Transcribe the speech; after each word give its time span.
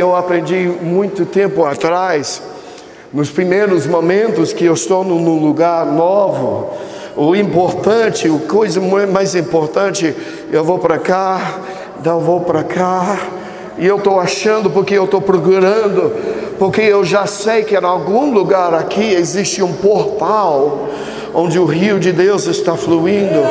Eu 0.00 0.16
aprendi 0.16 0.54
muito 0.80 1.26
tempo 1.26 1.62
atrás, 1.62 2.40
nos 3.12 3.28
primeiros 3.28 3.86
momentos 3.86 4.50
que 4.50 4.64
eu 4.64 4.72
estou 4.72 5.04
num 5.04 5.38
lugar 5.38 5.84
novo, 5.84 6.70
o 7.14 7.36
importante, 7.36 8.26
a 8.26 8.48
coisa 8.50 8.80
mais 8.80 9.34
importante, 9.34 10.16
eu 10.50 10.64
vou 10.64 10.78
para 10.78 10.98
cá, 10.98 11.58
eu 12.02 12.18
vou 12.18 12.40
para 12.40 12.64
cá, 12.64 13.18
e 13.76 13.86
eu 13.86 13.98
estou 13.98 14.18
achando 14.18 14.70
porque 14.70 14.94
eu 14.94 15.04
estou 15.04 15.20
procurando, 15.20 16.16
porque 16.58 16.80
eu 16.80 17.04
já 17.04 17.26
sei 17.26 17.62
que 17.62 17.74
em 17.74 17.84
algum 17.84 18.32
lugar 18.32 18.72
aqui 18.72 19.12
existe 19.12 19.62
um 19.62 19.74
portal 19.74 20.88
onde 21.34 21.58
o 21.58 21.66
rio 21.66 22.00
de 22.00 22.10
Deus 22.10 22.46
está 22.46 22.74
fluindo, 22.74 23.42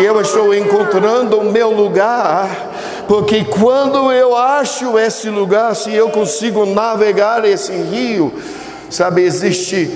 e 0.00 0.04
eu 0.04 0.20
estou 0.20 0.54
encontrando 0.54 1.40
o 1.40 1.50
meu 1.50 1.72
lugar, 1.72 2.67
porque 3.08 3.44
quando 3.44 4.12
eu 4.12 4.36
acho 4.36 4.98
esse 4.98 5.30
lugar, 5.30 5.74
se 5.74 5.92
eu 5.94 6.10
consigo 6.10 6.66
navegar 6.66 7.42
esse 7.44 7.72
rio, 7.72 8.30
sabe, 8.90 9.22
existe, 9.22 9.90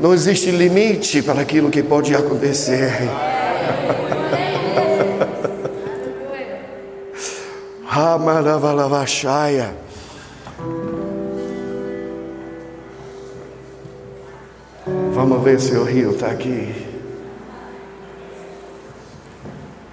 não 0.00 0.14
existe 0.14 0.52
limite 0.52 1.20
para 1.20 1.40
aquilo 1.40 1.68
que 1.68 1.82
pode 1.82 2.14
acontecer. 2.14 2.92
Amaravalavaxaia. 7.90 9.74
Vamos 15.12 15.42
ver 15.42 15.60
se 15.60 15.74
o 15.76 15.82
rio 15.84 16.10
está 16.10 16.26
aqui. 16.28 16.74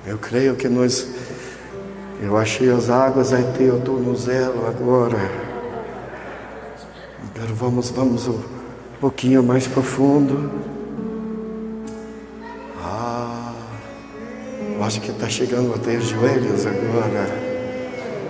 Eu 0.05 0.17
creio 0.17 0.55
que 0.55 0.67
nós. 0.67 1.07
Eu 2.21 2.37
achei 2.37 2.69
as 2.69 2.87
águas 2.87 3.33
estou 3.77 3.99
no 3.99 4.15
zelo 4.15 4.67
agora. 4.67 5.17
Agora 7.33 7.53
vamos, 7.55 7.89
vamos 7.89 8.27
um 8.27 8.39
pouquinho 8.99 9.41
mais 9.41 9.65
profundo. 9.65 10.51
Ah, 12.79 13.53
eu 14.75 14.83
acho 14.83 15.01
que 15.01 15.09
está 15.09 15.27
chegando 15.27 15.73
até 15.73 15.97
os 15.97 16.09
joelhos 16.09 16.67
agora. 16.67 17.27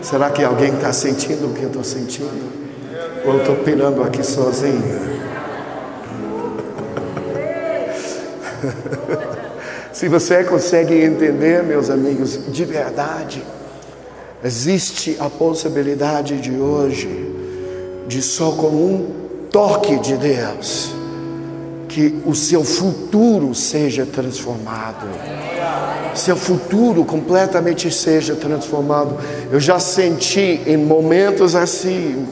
Será 0.02 0.30
que 0.30 0.42
alguém 0.42 0.74
está 0.74 0.94
sentindo 0.94 1.48
o 1.48 1.54
que 1.54 1.64
eu 1.64 1.68
estou 1.68 1.84
sentindo? 1.84 2.50
Ou 3.26 3.40
estou 3.40 3.58
pirando 3.58 4.02
aqui 4.04 4.24
sozinho? 4.24 5.12
Se 9.92 10.08
você 10.08 10.46
consegue 10.46 10.96
entender, 11.04 11.62
meus 11.62 11.90
amigos, 11.90 12.40
de 12.48 12.64
verdade, 12.64 13.44
existe 14.44 15.18
a 15.20 15.30
possibilidade 15.30 16.40
de 16.40 16.52
hoje, 16.52 17.32
de 18.08 18.22
só 18.22 18.52
com 18.52 18.68
um 18.68 19.08
toque 19.52 19.98
de 20.00 20.16
Deus, 20.18 20.92
que 21.88 22.22
o 22.26 22.34
seu 22.34 22.64
futuro 22.64 23.54
seja 23.54 24.06
transformado 24.06 25.08
seu 26.16 26.36
futuro 26.36 27.04
completamente 27.04 27.92
seja 27.92 28.36
transformado. 28.36 29.18
Eu 29.52 29.60
já 29.60 29.80
senti 29.80 30.62
em 30.66 30.78
momentos 30.78 31.56
assim, 31.56 32.28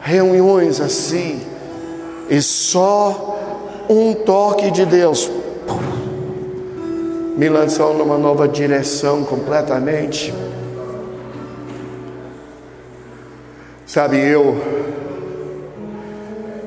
reuniões 0.00 0.80
assim, 0.80 1.40
e 2.28 2.40
só 2.40 3.38
um 3.88 4.14
toque 4.14 4.70
de 4.70 4.84
Deus 4.84 5.30
me 7.36 7.48
lançou 7.48 7.96
numa 7.96 8.18
nova 8.18 8.46
direção 8.46 9.24
completamente. 9.24 10.32
Sabe, 13.90 14.18
eu 14.18 14.56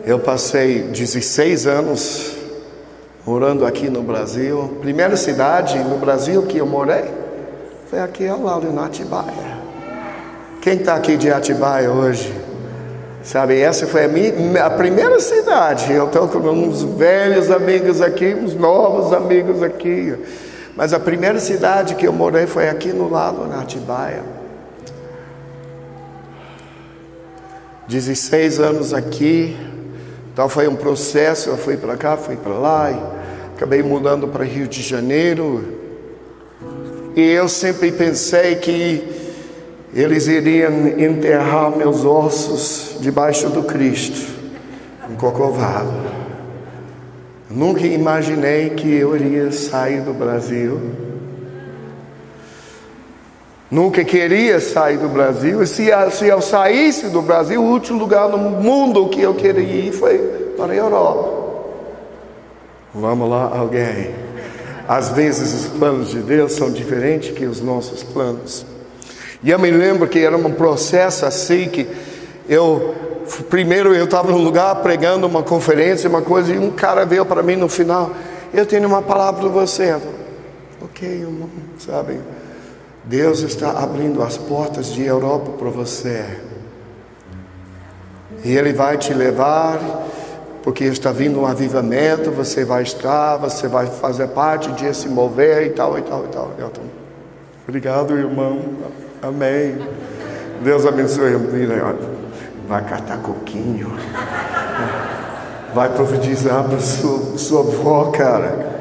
eu 0.05 0.19
passei 0.19 0.81
16 0.81 1.65
anos 1.65 2.35
morando 3.25 3.65
aqui 3.65 3.89
no 3.89 4.01
Brasil. 4.01 4.77
Primeira 4.81 5.15
cidade 5.15 5.79
no 5.79 5.97
Brasil 5.99 6.43
que 6.43 6.57
eu 6.57 6.65
morei 6.67 7.05
foi 7.89 8.01
aqui 8.01 8.27
ao 8.27 8.43
lado 8.43 8.69
de 8.69 8.77
Atibaia. 8.77 9.57
Quem 10.61 10.73
está 10.73 10.95
aqui 10.95 11.15
de 11.15 11.31
Atibaia 11.31 11.89
hoje? 11.89 12.35
Sabe, 13.23 13.57
essa 13.57 13.87
foi 13.87 14.03
a, 14.03 14.07
minha, 14.09 14.65
a 14.65 14.71
primeira 14.71 15.17
cidade. 15.21 15.93
Eu 15.93 16.07
estou 16.07 16.27
com 16.27 16.39
uns 16.39 16.83
velhos 16.83 17.49
amigos 17.49 18.01
aqui, 18.01 18.35
uns 18.35 18.53
novos 18.53 19.13
amigos 19.13 19.63
aqui. 19.63 20.13
Mas 20.75 20.91
a 20.91 20.99
primeira 20.99 21.39
cidade 21.39 21.95
que 21.95 22.05
eu 22.05 22.11
morei 22.11 22.47
foi 22.47 22.67
aqui 22.67 22.91
no 22.91 23.09
lado, 23.09 23.47
na 23.47 23.61
Atibaia. 23.61 24.32
16 27.87 28.59
anos 28.59 28.93
aqui, 28.93 29.57
então 30.31 30.47
foi 30.47 30.67
um 30.67 30.75
processo, 30.75 31.49
eu 31.49 31.57
fui 31.57 31.77
para 31.77 31.97
cá, 31.97 32.17
fui 32.17 32.35
para 32.35 32.53
lá, 32.53 32.91
e 32.91 33.55
acabei 33.55 33.83
mudando 33.83 34.27
para 34.27 34.43
Rio 34.43 34.67
de 34.67 34.81
Janeiro. 34.81 35.63
E 37.15 37.21
eu 37.21 37.47
sempre 37.47 37.91
pensei 37.91 38.55
que 38.55 39.07
eles 39.93 40.27
iriam 40.27 40.87
enterrar 40.97 41.75
meus 41.75 42.03
ossos 42.03 42.97
debaixo 42.99 43.49
do 43.49 43.61
Cristo, 43.63 44.27
em 45.11 45.15
Cocovado. 45.15 45.93
Nunca 47.49 47.85
imaginei 47.85 48.71
que 48.71 48.91
eu 48.91 49.15
iria 49.15 49.51
sair 49.51 50.01
do 50.01 50.13
Brasil. 50.13 50.81
Nunca 53.73 54.03
queria 54.03 54.59
sair 54.59 54.97
do 54.97 55.09
Brasil. 55.09 55.63
E 55.63 55.65
se, 55.65 55.87
se 56.11 56.27
eu 56.27 56.39
saísse 56.43 57.09
do 57.09 57.23
Brasil, 57.23 57.59
o 57.59 57.65
último 57.65 57.97
lugar 57.97 58.29
no 58.29 58.37
mundo 58.37 59.09
que 59.09 59.19
eu 59.19 59.33
queria 59.33 59.87
ir 59.87 59.91
foi 59.91 60.19
para 60.55 60.73
a 60.73 60.75
Europa. 60.75 61.43
Vamos 62.93 63.27
lá, 63.27 63.51
alguém. 63.57 64.13
Às 64.87 65.09
vezes 65.09 65.51
os 65.55 65.65
planos 65.71 66.11
de 66.11 66.19
Deus 66.19 66.51
são 66.51 66.69
diferentes 66.69 67.35
que 67.35 67.47
os 67.47 67.61
nossos 67.61 68.03
planos. 68.03 68.63
E 69.41 69.49
eu 69.49 69.57
me 69.57 69.71
lembro 69.71 70.07
que 70.07 70.19
era 70.19 70.37
um 70.37 70.51
processo 70.51 71.25
assim 71.25 71.67
que 71.67 71.87
eu 72.47 72.93
primeiro 73.49 73.95
eu 73.95 74.05
estava 74.05 74.31
num 74.31 74.43
lugar 74.43 74.75
pregando 74.83 75.25
uma 75.25 75.41
conferência, 75.41 76.07
uma 76.07 76.21
coisa, 76.21 76.53
e 76.53 76.59
um 76.59 76.69
cara 76.69 77.07
veio 77.07 77.25
para 77.25 77.41
mim 77.41 77.55
no 77.55 77.67
final, 77.67 78.11
eu 78.53 78.67
tenho 78.67 78.87
uma 78.87 79.01
palavra 79.01 79.41
para 79.41 79.49
você. 79.49 79.97
Ok, 80.79 81.09
irmão, 81.09 81.49
sabe? 81.79 82.19
Deus 83.05 83.41
está 83.41 83.71
abrindo 83.71 84.23
as 84.23 84.37
portas 84.37 84.87
de 84.87 85.03
Europa 85.03 85.51
para 85.51 85.69
você. 85.69 86.25
E 88.43 88.51
Ele 88.55 88.73
vai 88.73 88.97
te 88.97 89.13
levar, 89.13 89.79
porque 90.61 90.85
está 90.85 91.11
vindo 91.11 91.41
um 91.41 91.45
avivamento, 91.45 92.31
você 92.31 92.63
vai 92.63 92.83
estar, 92.83 93.37
você 93.37 93.67
vai 93.67 93.87
fazer 93.87 94.29
parte 94.29 94.71
de 94.71 94.93
se 94.93 95.09
mover 95.09 95.67
e 95.67 95.69
tal, 95.71 95.97
e 95.99 96.01
tal, 96.01 96.23
e 96.23 96.27
tal. 96.29 96.51
Obrigado, 97.67 98.17
irmão. 98.17 98.61
Amém. 99.21 99.77
Deus 100.61 100.85
abençoe. 100.85 101.33
Vai 102.67 102.83
catar 102.85 103.17
coquinho. 103.17 103.91
Vai 105.73 105.89
profetizar 105.89 106.63
para 106.63 106.79
sua, 106.79 107.37
sua 107.37 107.61
avó, 107.61 108.11
cara. 108.11 108.71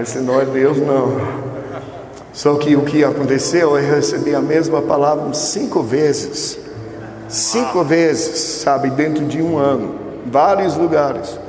Esse 0.00 0.18
não 0.18 0.40
é 0.40 0.44
Deus, 0.44 0.78
não. 0.78 1.45
Só 2.36 2.54
que 2.56 2.76
o 2.76 2.82
que 2.82 3.02
aconteceu, 3.02 3.78
eu 3.78 3.94
recebi 3.94 4.34
a 4.34 4.42
mesma 4.42 4.82
palavra 4.82 5.32
cinco 5.32 5.82
vezes. 5.82 6.58
Cinco 7.30 7.82
vezes, 7.82 8.38
sabe, 8.60 8.90
dentro 8.90 9.24
de 9.24 9.40
um 9.40 9.56
ano. 9.56 9.94
Vários 10.26 10.76
lugares. 10.76 11.40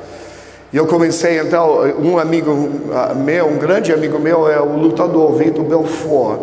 E 0.72 0.78
eu 0.78 0.88
comecei 0.88 1.42
então, 1.42 1.81
um 2.00 2.18
amigo 2.18 2.70
meu, 3.18 3.47
um 3.47 3.58
grande 3.58 3.92
amigo 3.92 4.18
meu 4.18 4.50
é 4.50 4.62
o 4.62 4.78
lutador 4.78 5.34
Vitor 5.34 5.66
Belfort. 5.66 6.40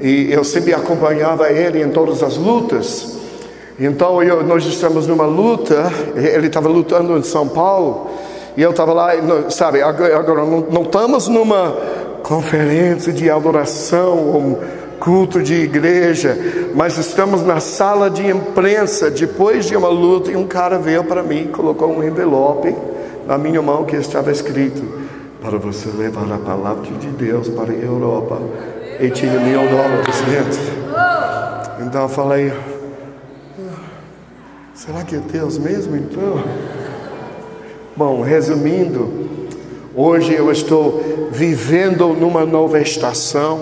E 0.00 0.32
eu 0.32 0.42
sempre 0.42 0.72
acompanhava 0.72 1.50
ele 1.50 1.82
em 1.82 1.90
todas 1.90 2.22
as 2.22 2.38
lutas. 2.38 3.18
Então 3.78 4.22
eu, 4.22 4.42
nós 4.42 4.64
estamos 4.64 5.06
numa 5.06 5.26
luta, 5.26 5.92
ele 6.16 6.46
estava 6.46 6.70
lutando 6.70 7.18
em 7.18 7.22
São 7.22 7.46
Paulo, 7.46 8.06
e 8.56 8.62
eu 8.62 8.70
estava 8.70 8.94
lá, 8.94 9.10
sabe, 9.50 9.82
agora, 9.82 10.16
agora 10.18 10.44
não, 10.46 10.60
não 10.60 10.82
estamos 10.82 11.28
numa 11.28 11.76
conferência 12.24 13.12
de 13.12 13.30
adoração, 13.30 14.16
um 14.16 14.58
culto 14.98 15.42
de 15.42 15.54
igreja, 15.54 16.36
mas 16.74 16.96
estamos 16.96 17.42
na 17.42 17.60
sala 17.60 18.08
de 18.08 18.26
imprensa 18.26 19.10
depois 19.10 19.66
de 19.66 19.76
uma 19.76 19.88
luta 19.88 20.32
e 20.32 20.36
um 20.36 20.46
cara 20.46 20.78
veio 20.78 21.04
para 21.04 21.22
mim, 21.22 21.48
colocou 21.48 21.94
um 21.94 22.02
envelope 22.02 22.74
na 23.26 23.36
minha 23.36 23.60
mão 23.60 23.84
que 23.84 23.94
estava 23.96 24.32
escrito 24.32 24.82
para 25.42 25.58
você 25.58 25.90
levar 25.90 26.32
a 26.32 26.38
palavra 26.38 26.90
de 26.98 27.08
Deus 27.08 27.50
para 27.50 27.70
a 27.70 27.76
Europa 27.76 28.40
e 28.98 29.10
tinha 29.10 29.38
mil 29.38 29.60
dólares 29.68 30.22
dentro. 30.22 31.86
Então 31.86 32.02
eu 32.04 32.08
falei, 32.08 32.52
será 34.72 35.04
que 35.04 35.16
é 35.16 35.18
Deus 35.18 35.58
mesmo 35.58 35.94
então? 35.94 36.42
Bom, 37.94 38.22
resumindo, 38.22 39.43
Hoje 39.96 40.34
eu 40.34 40.50
estou 40.50 41.28
vivendo 41.30 42.08
numa 42.08 42.44
nova 42.44 42.80
estação. 42.80 43.60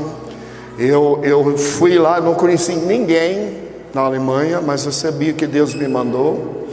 Eu, 0.79 1.21
eu 1.23 1.59
fui 1.59 1.99
lá, 1.99 2.23
não 2.23 2.33
conheci 2.33 2.73
ninguém, 2.73 3.59
na 3.93 4.01
Alemanha, 4.01 4.59
mas 4.59 4.87
eu 4.87 4.93
sabia 4.93 5.35
que 5.35 5.47
Deus 5.47 5.75
me 5.75 5.87
mandou. 5.87 6.69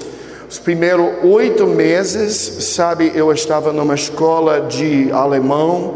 Os 0.49 0.57
primeiros 0.57 1.07
oito 1.25 1.67
meses, 1.67 2.33
sabe, 2.73 3.11
eu 3.13 3.33
estava 3.33 3.73
numa 3.73 3.95
escola 3.95 4.61
de 4.61 5.11
alemão 5.11 5.95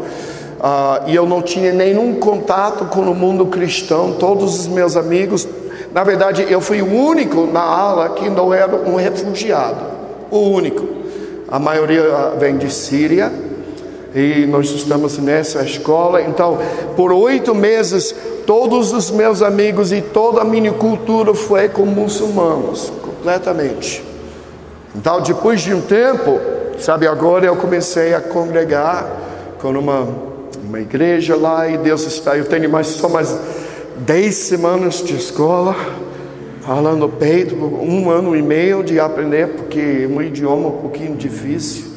uh, 0.60 1.08
e 1.08 1.14
eu 1.14 1.24
não 1.24 1.40
tinha 1.40 1.72
nenhum 1.72 2.16
contato 2.16 2.84
com 2.84 3.00
o 3.00 3.14
mundo 3.14 3.46
cristão. 3.46 4.12
Todos 4.12 4.60
os 4.60 4.66
meus 4.66 4.94
amigos, 4.94 5.48
na 5.94 6.04
verdade, 6.04 6.46
eu 6.50 6.60
fui 6.60 6.82
o 6.82 6.94
único 6.94 7.46
na 7.46 7.62
aula 7.62 8.10
que 8.10 8.28
não 8.28 8.52
era 8.52 8.76
um 8.76 8.96
refugiado, 8.96 9.86
o 10.30 10.36
único. 10.38 10.86
A 11.48 11.58
maioria 11.58 12.34
vem 12.38 12.58
de 12.58 12.70
Síria 12.70 13.32
e 14.14 14.46
nós 14.46 14.70
estamos 14.70 15.18
nessa 15.18 15.62
escola. 15.62 16.22
Então, 16.22 16.58
por 16.96 17.12
oito 17.12 17.54
meses, 17.54 18.14
todos 18.46 18.92
os 18.92 19.10
meus 19.10 19.42
amigos 19.42 19.92
e 19.92 20.00
toda 20.00 20.42
a 20.42 20.44
minha 20.44 20.72
cultura 20.72 21.34
foi 21.34 21.68
com 21.68 21.84
muçulmanos, 21.84 22.92
completamente. 23.02 24.04
Então, 24.94 25.20
depois 25.20 25.60
de 25.62 25.74
um 25.74 25.80
tempo, 25.80 26.38
sabe, 26.78 27.08
agora 27.08 27.46
eu 27.46 27.56
comecei 27.56 28.14
a 28.14 28.20
congregar 28.20 29.10
com 29.58 29.70
uma, 29.70 30.06
uma 30.62 30.80
igreja 30.80 31.34
lá 31.34 31.68
e 31.68 31.76
Deus 31.76 32.06
está. 32.06 32.36
Eu 32.36 32.44
tenho 32.44 32.70
mais, 32.70 32.86
só 32.86 33.08
mais 33.08 33.36
dez 33.96 34.36
semanas 34.36 35.02
de 35.02 35.16
escola, 35.16 35.74
falando 36.60 37.08
peito, 37.08 37.56
um 37.56 38.08
ano 38.08 38.36
e 38.36 38.42
meio 38.42 38.84
de 38.84 39.00
aprender, 39.00 39.48
porque 39.48 40.04
é 40.04 40.06
um 40.06 40.22
idioma 40.22 40.68
um 40.68 40.78
pouquinho 40.78 41.16
difícil. 41.16 41.93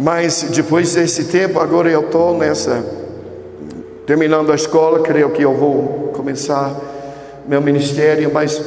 Mas 0.00 0.46
depois 0.50 0.94
desse 0.94 1.24
tempo, 1.24 1.60
agora 1.60 1.90
eu 1.90 2.00
estou 2.00 2.34
nessa, 2.36 2.82
terminando 4.06 4.50
a 4.50 4.54
escola, 4.54 5.00
creio 5.00 5.28
que 5.28 5.42
eu 5.42 5.54
vou 5.54 6.10
começar 6.14 6.74
meu 7.46 7.60
ministério, 7.60 8.30
mas 8.32 8.60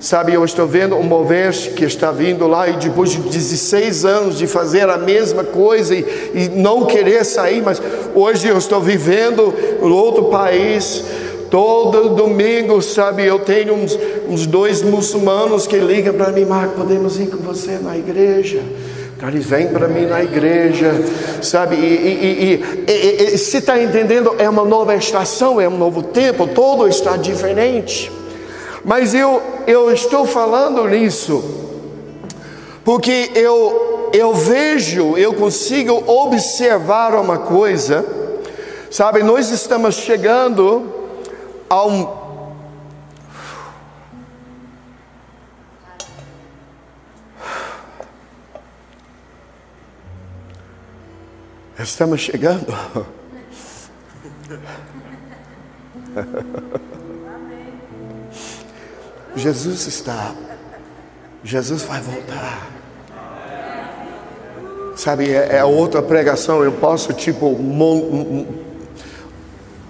Sabe, 0.00 0.34
eu 0.34 0.44
estou 0.44 0.66
vendo 0.66 0.96
um 0.96 1.02
mover 1.02 1.50
que 1.74 1.82
está 1.82 2.12
vindo 2.12 2.46
lá 2.46 2.68
e 2.68 2.74
depois 2.74 3.08
de 3.08 3.20
16 3.20 4.04
anos 4.04 4.36
de 4.36 4.46
fazer 4.46 4.86
a 4.90 4.98
mesma 4.98 5.42
coisa 5.42 5.94
e, 5.94 6.04
e 6.34 6.48
não 6.50 6.84
querer 6.84 7.24
sair, 7.24 7.62
mas 7.62 7.80
hoje 8.14 8.46
eu 8.46 8.58
estou 8.58 8.82
vivendo 8.82 9.54
em 9.80 9.90
outro 9.90 10.24
país. 10.24 11.02
Todo 11.50 12.10
domingo, 12.10 12.82
sabe, 12.82 13.24
eu 13.24 13.38
tenho 13.38 13.72
uns, 13.72 13.98
uns 14.28 14.46
dois 14.46 14.82
muçulmanos 14.82 15.66
que 15.66 15.78
ligam 15.78 16.12
para 16.12 16.30
mim, 16.30 16.44
Marco, 16.44 16.74
podemos 16.74 17.18
ir 17.18 17.28
com 17.28 17.38
você 17.38 17.78
na 17.82 17.96
igreja? 17.96 18.60
Eles 19.28 19.46
vêm 19.46 19.68
para 19.68 19.88
mim 19.88 20.06
na 20.06 20.22
igreja, 20.22 20.92
sabe? 21.42 21.76
E, 21.76 22.60
e, 22.86 22.92
e, 22.92 23.34
e 23.34 23.38
se 23.38 23.58
está 23.58 23.80
entendendo, 23.80 24.34
é 24.38 24.48
uma 24.48 24.64
nova 24.64 24.94
estação, 24.94 25.60
é 25.60 25.68
um 25.68 25.78
novo 25.78 26.02
tempo, 26.02 26.46
todo 26.46 26.86
está 26.88 27.16
diferente. 27.16 28.10
Mas 28.84 29.14
eu, 29.14 29.42
eu 29.66 29.92
estou 29.92 30.26
falando 30.26 30.86
nisso 30.86 31.62
porque 32.84 33.30
eu, 33.34 34.10
eu 34.12 34.34
vejo, 34.34 35.16
eu 35.16 35.32
consigo 35.32 36.04
observar 36.06 37.14
uma 37.14 37.38
coisa, 37.38 38.04
sabe? 38.90 39.22
Nós 39.22 39.50
estamos 39.50 39.94
chegando 39.94 40.92
a 41.68 41.86
um. 41.86 42.23
Estamos 51.84 52.22
chegando. 52.22 52.74
Jesus 59.36 59.86
está. 59.86 60.34
Jesus 61.44 61.82
vai 61.82 62.00
voltar. 62.00 62.70
Sabe, 64.96 65.30
é, 65.30 65.56
é 65.56 65.64
outra 65.64 66.00
pregação. 66.00 66.64
Eu 66.64 66.72
posso, 66.72 67.12
tipo, 67.12 67.54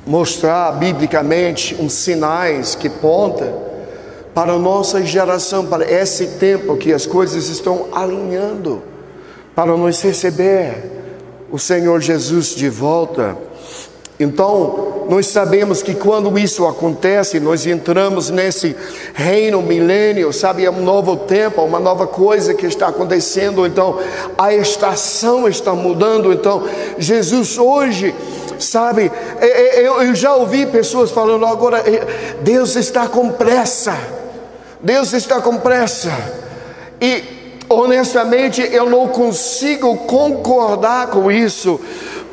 mostrar 0.05 0.73
biblicamente 0.73 1.77
uns 1.81 1.93
sinais 1.93 2.75
que 2.75 2.91
ponta 2.91 3.55
para 4.35 4.55
a 4.55 4.59
nossa 4.59 5.01
geração, 5.05 5.67
para 5.67 5.89
esse 5.89 6.39
tempo 6.39 6.77
que 6.77 6.93
as 6.93 7.07
coisas 7.07 7.47
estão 7.49 7.87
alinhando, 7.95 8.83
para 9.55 9.77
nós 9.77 10.03
receber 10.03 11.04
o 11.55 11.59
Senhor 11.59 12.01
Jesus 12.01 12.49
de 12.49 12.69
volta. 12.69 13.39
Então, 14.19 15.07
nós 15.09 15.29
sabemos 15.29 15.85
que 15.85 15.95
quando 15.95 16.37
isso 16.37 16.67
acontece, 16.67 17.39
nós 17.39 17.65
entramos 17.65 18.29
nesse 18.29 18.75
reino 19.15 19.63
milênio, 19.63 20.33
sabe? 20.33 20.65
É 20.65 20.71
um 20.71 20.83
novo 20.83 21.17
tempo, 21.17 21.63
uma 21.63 21.79
nova 21.79 22.09
coisa 22.09 22.55
que 22.55 22.67
está 22.67 22.89
acontecendo. 22.89 23.65
Então, 23.65 24.01
a 24.37 24.53
estação 24.53 25.47
está 25.47 25.73
mudando. 25.75 26.33
Então, 26.33 26.65
Jesus 26.99 27.57
hoje, 27.57 28.13
sabe? 28.59 29.13
É, 29.41 29.79
é, 29.79 29.87
eu 29.87 30.13
já 30.13 30.35
ouvi 30.35 30.67
pessoas 30.67 31.13
falando 31.13 31.47
agora, 31.47 31.79
é, 31.89 32.35
Deus 32.43 32.75
está 32.75 33.07
com 33.07 33.31
pressa. 33.31 33.97
Deus 34.83 35.13
está 35.13 35.41
com 35.41 35.59
pressa. 35.59 36.11
E, 37.01 37.44
honestamente, 37.69 38.61
eu 38.73 38.89
não 38.89 39.09
consigo 39.09 39.97
concordar 39.99 41.09
com 41.09 41.31
isso 41.31 41.81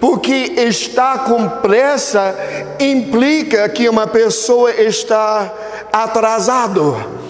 porque 0.01 0.53
estar 0.57 1.25
com 1.25 1.47
pressa 1.47 2.35
implica 2.79 3.69
que 3.69 3.87
uma 3.87 4.07
pessoa 4.07 4.71
está 4.71 5.53
atrasado. 5.93 7.21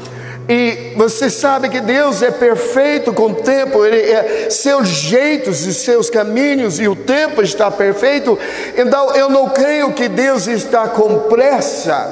E 0.48 0.94
você 0.98 1.30
sabe 1.30 1.70
que 1.70 1.82
Deus 1.82 2.22
é 2.22 2.32
perfeito 2.32 3.14
com 3.14 3.28
o 3.28 3.36
tempo, 3.36 3.86
é, 3.86 4.50
seus 4.50 4.88
jeitos 4.88 5.66
e 5.66 5.74
seus 5.74 6.10
caminhos 6.10 6.80
e 6.80 6.88
o 6.88 6.96
tempo 6.96 7.42
está 7.42 7.70
perfeito. 7.70 8.40
Então 8.78 9.16
eu 9.16 9.30
não 9.30 9.50
creio 9.50 9.92
que 9.92 10.08
Deus 10.08 10.48
está 10.48 10.88
com 10.88 11.20
pressa, 11.30 12.10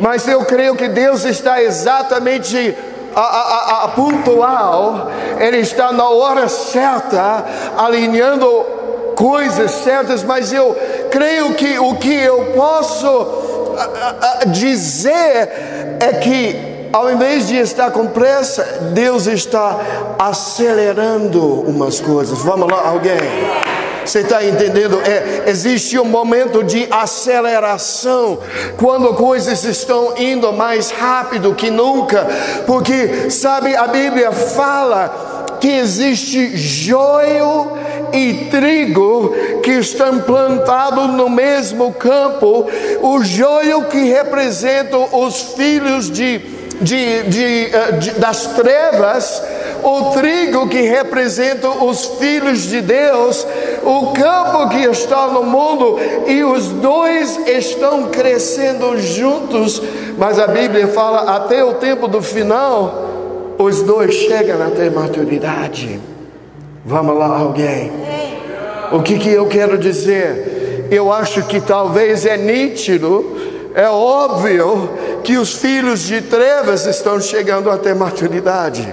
mas 0.00 0.26
eu 0.26 0.44
creio 0.44 0.74
que 0.74 0.88
Deus 0.88 1.24
está 1.24 1.62
exatamente 1.62 2.74
a, 3.14 3.20
a, 3.20 3.84
a, 3.84 3.88
pontual, 3.88 5.10
Ele 5.38 5.58
está 5.58 5.92
na 5.92 6.08
hora 6.08 6.48
certa, 6.48 7.44
alinhando 7.76 8.46
coisas 9.16 9.70
certas, 9.70 10.22
mas 10.22 10.52
eu 10.52 10.76
creio 11.10 11.54
que 11.54 11.78
o 11.78 11.94
que 11.96 12.14
eu 12.14 12.52
posso 12.56 13.26
dizer 14.46 15.96
é 16.00 16.12
que 16.20 16.72
ao 16.92 17.10
invés 17.10 17.48
de 17.48 17.56
estar 17.56 17.90
com 17.90 18.06
pressa, 18.06 18.62
Deus 18.92 19.26
está 19.26 19.78
acelerando 20.18 21.42
umas 21.62 22.00
coisas. 22.00 22.38
Vamos 22.40 22.70
lá, 22.70 22.88
alguém? 22.88 23.16
Você 24.04 24.20
está 24.20 24.44
entendendo? 24.44 25.00
É, 25.02 25.44
existe 25.48 25.98
um 25.98 26.04
momento 26.04 26.62
de 26.62 26.86
aceleração 26.90 28.38
quando 28.76 29.14
coisas 29.14 29.64
estão 29.64 30.14
indo 30.16 30.52
mais 30.52 30.90
rápido 30.90 31.54
que 31.54 31.70
nunca, 31.70 32.26
porque 32.66 33.30
sabe 33.30 33.76
a 33.76 33.86
Bíblia 33.86 34.32
fala 34.32 35.58
que 35.60 35.68
existe 35.68 36.56
joio 36.56 37.78
e 38.12 38.48
trigo 38.50 39.32
que 39.62 39.70
estão 39.70 40.20
plantados 40.20 41.08
no 41.10 41.30
mesmo 41.30 41.92
campo, 41.92 42.68
o 43.00 43.22
joio 43.22 43.84
que 43.84 44.04
representa 44.04 44.98
os 44.98 45.54
filhos 45.54 46.10
de, 46.10 46.38
de, 46.80 47.22
de, 47.22 47.70
eh, 47.72 47.92
de, 47.92 48.10
das 48.12 48.46
trevas, 48.56 49.42
o 49.82 50.10
trigo 50.10 50.68
que 50.68 50.82
representa 50.82 51.68
os 51.68 52.06
filhos 52.18 52.62
de 52.62 52.80
Deus, 52.80 53.46
o 53.82 54.12
campo 54.12 54.68
que 54.68 54.84
está 54.84 55.28
no 55.28 55.42
mundo, 55.42 55.98
e 56.26 56.42
os 56.44 56.68
dois 56.68 57.46
estão 57.46 58.04
crescendo 58.08 58.98
juntos, 58.98 59.82
mas 60.18 60.38
a 60.38 60.46
Bíblia 60.46 60.88
fala 60.88 61.36
até 61.36 61.64
o 61.64 61.74
tempo 61.74 62.06
do 62.06 62.22
final 62.22 63.10
os 63.58 63.82
dois 63.82 64.14
chegam 64.14 64.62
até 64.62 64.90
maturidade. 64.90 66.00
Vamos 66.84 67.16
lá, 67.16 67.38
alguém. 67.38 67.92
O 68.90 69.02
que, 69.02 69.18
que 69.18 69.30
eu 69.30 69.46
quero 69.46 69.78
dizer? 69.78 70.88
Eu 70.90 71.12
acho 71.12 71.42
que 71.44 71.60
talvez 71.60 72.26
é 72.26 72.36
nítido, 72.36 73.36
é 73.74 73.88
óbvio 73.88 74.90
que 75.22 75.38
os 75.38 75.54
filhos 75.54 76.00
de 76.00 76.20
trevas 76.20 76.86
estão 76.86 77.20
chegando 77.20 77.70
até 77.70 77.94
maturidade. 77.94 78.92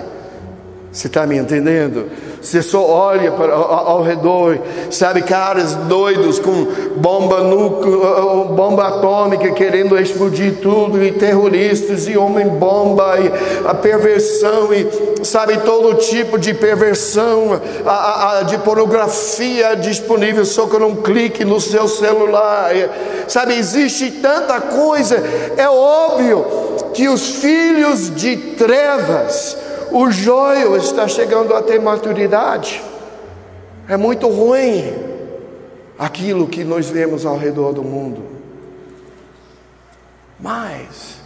Você 0.91 1.07
está 1.07 1.25
me 1.25 1.37
entendendo? 1.37 2.09
Você 2.41 2.61
só 2.61 2.85
olha 2.85 3.31
para, 3.31 3.53
ao, 3.53 3.89
ao, 3.89 4.01
redor, 4.01 4.59
sabe, 4.89 5.21
caras 5.21 5.75
doidos 5.75 6.39
com 6.39 6.67
bomba 6.95 7.41
núcleo, 7.41 8.45
bomba 8.45 8.87
atômica 8.87 9.51
querendo 9.51 9.99
explodir 9.99 10.57
tudo, 10.61 11.03
e 11.03 11.11
terroristas, 11.11 12.07
e 12.07 12.17
homem-bomba, 12.17 13.17
e 13.19 13.67
a 13.67 13.73
perversão, 13.73 14.73
e 14.73 15.25
sabe, 15.25 15.57
todo 15.57 15.95
tipo 15.95 16.39
de 16.39 16.53
perversão, 16.53 17.59
a, 17.85 18.39
a, 18.39 18.43
de 18.43 18.57
pornografia 18.59 19.75
disponível 19.75 20.45
só 20.45 20.65
com 20.65 20.77
um 20.77 20.95
clique 20.95 21.43
no 21.43 21.59
seu 21.59 21.89
celular, 21.89 22.73
e, 22.73 22.89
sabe, 23.27 23.55
existe 23.55 24.11
tanta 24.11 24.61
coisa, 24.61 25.21
é 25.57 25.69
óbvio 25.69 26.45
que 26.93 27.09
os 27.09 27.35
filhos 27.35 28.13
de 28.15 28.37
trevas, 28.37 29.57
o 29.91 30.11
joio 30.11 30.75
está 30.75 31.07
chegando 31.07 31.53
a 31.53 31.61
ter 31.61 31.79
maturidade. 31.79 32.81
É 33.87 33.97
muito 33.97 34.27
ruim 34.27 34.93
aquilo 35.97 36.47
que 36.47 36.63
nós 36.63 36.89
vemos 36.89 37.25
ao 37.25 37.37
redor 37.37 37.73
do 37.73 37.83
mundo. 37.83 38.23
Mas 40.39 41.17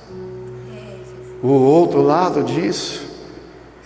o 1.41 1.49
outro 1.49 2.01
lado 2.01 2.43
disso, 2.43 3.05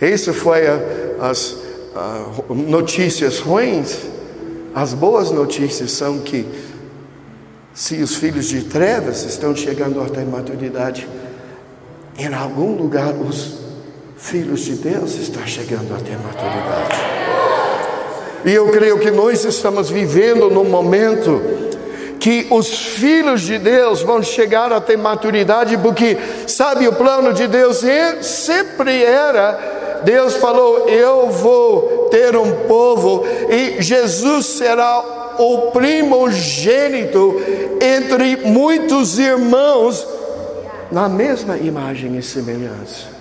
isso 0.00 0.32
foi 0.32 0.66
a, 0.66 0.78
as 1.20 1.56
a, 1.94 2.24
notícias 2.48 3.40
ruins. 3.40 3.98
As 4.74 4.94
boas 4.94 5.30
notícias 5.30 5.90
são 5.92 6.20
que 6.20 6.46
se 7.74 7.96
os 8.02 8.14
filhos 8.14 8.46
de 8.46 8.62
trevas 8.62 9.24
estão 9.24 9.54
chegando 9.54 10.00
até 10.00 10.24
maturidade, 10.24 11.08
em 12.16 12.32
algum 12.32 12.76
lugar 12.76 13.14
os 13.14 13.67
filhos 14.18 14.60
de 14.60 14.74
Deus 14.74 15.14
estão 15.14 15.46
chegando 15.46 15.94
até 15.94 16.16
maturidade. 16.16 16.96
E 18.44 18.52
eu 18.52 18.68
creio 18.68 18.98
que 18.98 19.10
nós 19.10 19.44
estamos 19.44 19.88
vivendo 19.90 20.50
num 20.50 20.64
momento 20.64 21.40
que 22.20 22.46
os 22.50 22.68
filhos 22.68 23.42
de 23.42 23.58
Deus 23.58 24.02
vão 24.02 24.22
chegar 24.22 24.72
até 24.72 24.96
maturidade, 24.96 25.78
porque 25.78 26.18
sabe 26.46 26.86
o 26.88 26.92
plano 26.92 27.32
de 27.32 27.46
Deus 27.46 27.84
é, 27.84 28.22
sempre 28.22 29.02
era 29.02 29.78
Deus 30.04 30.34
falou: 30.34 30.88
Eu 30.88 31.30
vou 31.30 32.08
ter 32.10 32.36
um 32.36 32.66
povo, 32.66 33.24
e 33.48 33.82
Jesus 33.82 34.46
será 34.46 35.36
o 35.38 35.70
primogênito 35.70 37.40
entre 37.80 38.36
muitos 38.36 39.18
irmãos, 39.18 40.06
na 40.90 41.08
mesma 41.08 41.56
imagem 41.56 42.16
e 42.16 42.22
semelhança. 42.22 43.17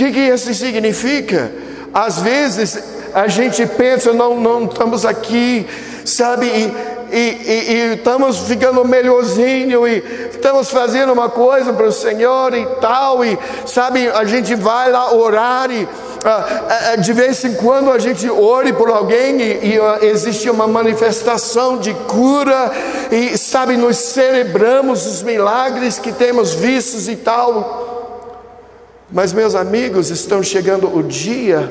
Que, 0.00 0.12
que 0.12 0.20
isso 0.20 0.54
significa? 0.54 1.52
Às 1.92 2.20
vezes 2.20 2.82
a 3.12 3.28
gente 3.28 3.66
pensa, 3.66 4.14
não, 4.14 4.40
não 4.40 4.64
estamos 4.64 5.04
aqui, 5.04 5.66
sabe, 6.06 6.46
e, 6.46 6.74
e, 7.12 7.18
e, 7.18 7.72
e 7.72 7.94
estamos 7.96 8.38
ficando 8.38 8.82
melhorzinho 8.82 9.86
e 9.86 10.02
estamos 10.30 10.70
fazendo 10.70 11.12
uma 11.12 11.28
coisa 11.28 11.70
para 11.74 11.84
o 11.84 11.92
Senhor 11.92 12.54
e 12.54 12.64
tal, 12.80 13.22
e 13.22 13.38
sabe, 13.66 14.08
a 14.08 14.24
gente 14.24 14.54
vai 14.54 14.90
lá 14.90 15.12
orar 15.12 15.70
e 15.70 15.86
ah, 16.24 16.96
de 16.96 17.12
vez 17.12 17.44
em 17.44 17.52
quando 17.52 17.92
a 17.92 17.98
gente 17.98 18.26
ore 18.30 18.72
por 18.72 18.88
alguém 18.88 19.38
e, 19.38 19.74
e 19.74 20.06
existe 20.06 20.48
uma 20.48 20.66
manifestação 20.66 21.76
de 21.76 21.92
cura 21.92 22.72
e 23.10 23.36
sabe, 23.36 23.76
nós 23.76 23.98
celebramos 23.98 25.06
os 25.06 25.22
milagres 25.22 25.98
que 25.98 26.10
temos 26.10 26.54
vistos 26.54 27.06
e 27.06 27.16
tal. 27.16 27.89
Mas 29.12 29.32
meus 29.32 29.56
amigos, 29.56 30.10
estão 30.10 30.40
chegando 30.40 30.96
o 30.96 31.02
dia 31.02 31.70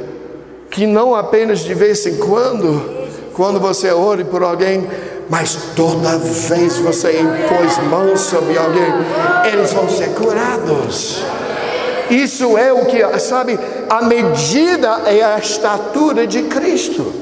que 0.69 0.85
não 0.85 1.15
apenas 1.15 1.59
de 1.59 1.73
vez 1.73 2.05
em 2.05 2.17
quando, 2.17 3.07
quando 3.33 3.59
você 3.59 3.91
ore 3.91 4.25
por 4.25 4.43
alguém, 4.43 4.85
mas 5.29 5.57
toda 5.75 6.17
vez 6.17 6.77
você 6.77 7.21
impôs 7.21 7.77
mãos 7.89 8.19
sobre 8.21 8.57
alguém, 8.57 8.91
eles 9.53 9.71
vão 9.71 9.87
ser 9.87 10.09
curados. 10.09 11.23
Isso 12.09 12.57
é 12.57 12.73
o 12.73 12.85
que, 12.85 13.19
sabe, 13.19 13.57
a 13.89 14.01
medida 14.01 15.03
é 15.05 15.23
a 15.23 15.37
estatura 15.37 16.27
de 16.27 16.43
Cristo. 16.43 17.13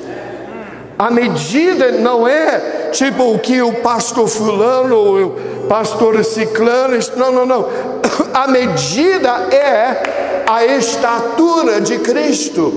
A 0.97 1.11
medida 1.11 1.91
não 1.91 2.27
é 2.27 2.89
tipo 2.91 3.35
o 3.35 3.37
que 3.37 3.61
o 3.61 3.73
pastor 3.73 4.27
fulano, 4.27 5.35
pastor 5.67 6.23
ciclano, 6.23 6.97
não, 7.15 7.31
não, 7.31 7.45
não. 7.45 7.69
A 8.33 8.47
medida 8.47 9.47
é 9.51 10.43
a 10.47 10.65
estatura 10.65 11.81
de 11.81 11.99
Cristo. 11.99 12.73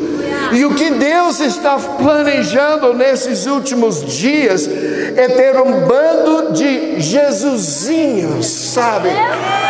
E 0.52 0.64
o 0.64 0.74
que 0.74 0.90
Deus 0.90 1.38
está 1.40 1.76
planejando 1.76 2.92
nesses 2.94 3.46
últimos 3.46 4.04
dias 4.04 4.68
é 5.16 5.28
ter 5.28 5.60
um 5.60 5.86
bando 5.86 6.52
de 6.52 7.00
Jesusinhos, 7.00 8.46
sabe? 8.46 9.10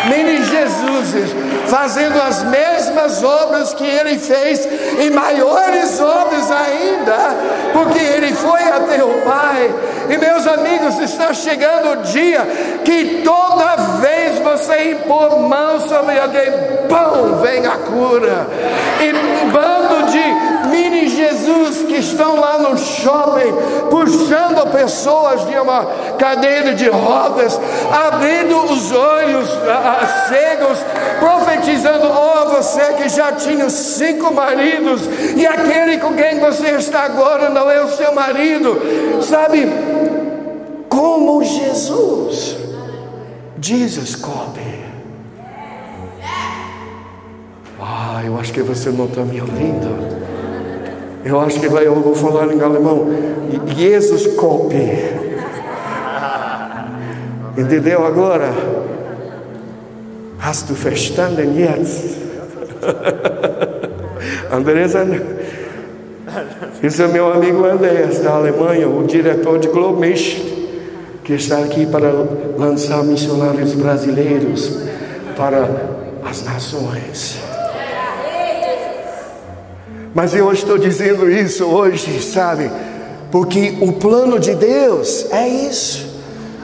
Mini 0.09 0.43
Jesuses, 0.43 1.35
fazendo 1.67 2.21
as 2.21 2.43
mesmas 2.45 3.23
obras 3.23 3.75
que 3.75 3.85
ele 3.85 4.19
fez 4.19 4.67
e 4.99 5.11
maiores 5.11 6.01
obras 6.01 6.51
ainda, 6.51 7.37
porque 7.75 7.99
ele 7.99 8.35
foi 8.35 8.63
até 8.63 9.05
o 9.05 9.21
Pai. 9.23 9.71
E 10.09 10.17
meus 10.17 10.47
amigos, 10.47 10.99
está 10.99 11.35
chegando 11.35 12.01
o 12.01 12.03
dia 12.03 12.47
que 12.85 13.23
toda 13.23 13.77
vez 14.01 14.39
você 14.39 14.93
impor 14.93 15.39
mão 15.41 15.79
sobre 15.81 16.19
alguém, 16.19 16.51
pão, 16.89 17.37
vem 17.43 17.67
a 17.67 17.77
cura. 17.77 18.47
E 19.01 19.13
um 19.13 19.51
bando 19.51 20.11
de 20.11 20.50
mini 20.81 21.09
Jesus 21.09 21.83
que 21.83 21.97
estão 21.97 22.41
lá 22.41 22.59
no 22.59 22.77
shopping, 22.79 23.53
puxando 23.91 24.71
pessoas 24.73 25.47
de 25.47 25.59
uma 25.59 25.85
cadeira 26.19 26.75
de 26.75 26.89
rodas, 26.89 27.61
abrindo 27.91 28.57
os 28.73 28.93
olhos 28.93 29.49
cegos, 30.29 30.79
profetizando: 31.19 32.07
Oh, 32.07 32.49
você 32.51 32.95
que 32.95 33.09
já 33.09 33.33
tinha 33.33 33.69
cinco 33.69 34.33
maridos, 34.33 35.03
e 35.37 35.47
aquele 35.47 35.99
com 35.99 36.15
quem 36.15 36.39
você 36.39 36.71
está 36.71 37.03
agora 37.03 37.51
não 37.51 37.71
é 37.71 37.83
o 37.83 37.89
seu 37.89 38.15
marido, 38.15 39.23
sabe? 39.23 39.69
Como 40.89 41.43
Jesus, 41.45 42.57
Jesus 43.61 44.17
copy. 44.17 44.81
Ah, 47.83 48.23
eu 48.25 48.39
acho 48.39 48.53
que 48.53 48.63
você 48.63 48.91
não 48.91 49.07
está 49.07 49.23
me 49.23 49.41
ouvindo. 49.41 50.30
Eu 51.25 51.41
acho 51.41 51.61
que 51.61 51.69
vai, 51.69 51.87
eu 51.87 51.95
vou 51.95 52.15
falar 52.15 52.53
em 52.53 52.61
alemão. 52.61 53.09
Jesus 53.77 54.27
copy. 54.35 55.21
Entendeu 57.57 58.07
agora? 58.07 58.53
Hast 60.41 60.69
du 60.69 60.75
verstanden 60.75 61.55
jetzt? 61.59 62.17
Andresa, 64.51 65.07
esse 66.83 67.03
é 67.03 67.09
meu 67.09 67.31
amigo 67.31 67.65
Andrés 67.65 68.21
da 68.21 68.33
Alemanha, 68.33 68.89
o 68.89 69.07
diretor 69.07 69.59
de 69.59 69.69
Globish, 69.69 70.41
que 71.23 71.35
está 71.35 71.59
aqui 71.59 71.85
para 71.87 72.11
lançar 72.57 73.05
missionários 73.05 73.75
brasileiros 73.75 74.81
para 75.37 75.69
as 76.25 76.43
nações. 76.45 77.50
Mas 80.15 80.35
eu 80.35 80.53
estou 80.53 80.77
dizendo 80.77 81.31
isso 81.31 81.65
hoje, 81.65 82.21
sabe? 82.23 82.71
Porque 83.31 83.79
o 83.81 83.93
plano 83.93 84.39
de 84.39 84.55
Deus 84.55 85.27
é 85.31 85.49
isso. 85.49 86.09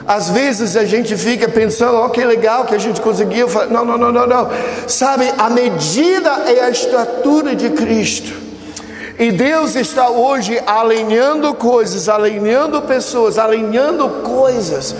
Às 0.05 0.29
vezes 0.29 0.75
a 0.75 0.85
gente 0.85 1.15
fica 1.17 1.47
pensando, 1.47 1.97
oh, 1.97 2.09
que 2.09 2.23
legal 2.23 2.65
que 2.65 2.75
a 2.75 2.77
gente 2.77 3.01
conseguiu. 3.01 3.47
Não, 3.69 3.85
não, 3.85 3.97
não, 3.97 4.11
não, 4.11 4.27
não. 4.27 4.49
Sabe, 4.87 5.31
a 5.37 5.49
medida 5.49 6.29
é 6.45 6.61
a 6.61 6.69
estatura 6.69 7.55
de 7.55 7.69
Cristo. 7.69 8.33
E 9.19 9.31
Deus 9.31 9.75
está 9.75 10.09
hoje 10.09 10.61
alinhando 10.65 11.53
coisas, 11.55 12.07
alinhando 12.07 12.81
pessoas, 12.83 13.37
alinhando 13.37 14.07
coisas 14.23 14.95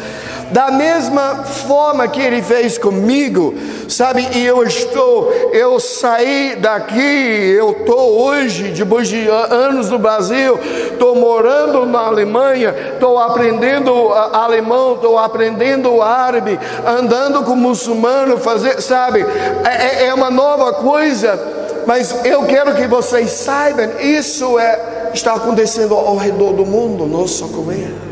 da 0.51 0.71
mesma 0.71 1.43
forma 1.43 2.07
que 2.07 2.21
ele 2.21 2.41
fez 2.41 2.77
comigo, 2.77 3.53
sabe? 3.89 4.27
E 4.33 4.45
eu 4.45 4.63
estou, 4.63 5.31
eu 5.51 5.79
saí 5.79 6.55
daqui, 6.55 7.55
eu 7.57 7.71
estou 7.71 8.21
hoje, 8.21 8.69
depois 8.69 9.07
de 9.07 9.27
anos 9.27 9.89
no 9.89 9.99
Brasil, 9.99 10.59
estou 10.91 11.15
morando 11.15 11.85
na 11.85 11.99
Alemanha, 11.99 12.73
estou 12.93 13.19
aprendendo 13.19 14.13
alemão, 14.13 14.95
estou 14.95 15.17
aprendendo 15.17 16.01
árabe, 16.01 16.59
andando 16.85 17.43
com 17.43 17.55
muçulmano, 17.55 18.37
fazer, 18.37 18.81
sabe? 18.81 19.25
É, 19.65 20.03
é, 20.03 20.07
é 20.07 20.13
uma 20.13 20.29
nova 20.29 20.73
coisa. 20.73 21.57
Mas 21.85 22.25
eu 22.25 22.43
quero 22.43 22.75
que 22.75 22.85
vocês 22.85 23.29
saibam, 23.29 23.89
isso 24.01 24.59
é, 24.59 25.09
está 25.13 25.35
acontecendo 25.35 25.93
ao 25.93 26.17
redor 26.17 26.51
do 26.51 26.65
mundo, 26.65 27.05
não 27.05 27.25
só 27.25 27.47
com 27.47 27.71
ele. 27.71 28.06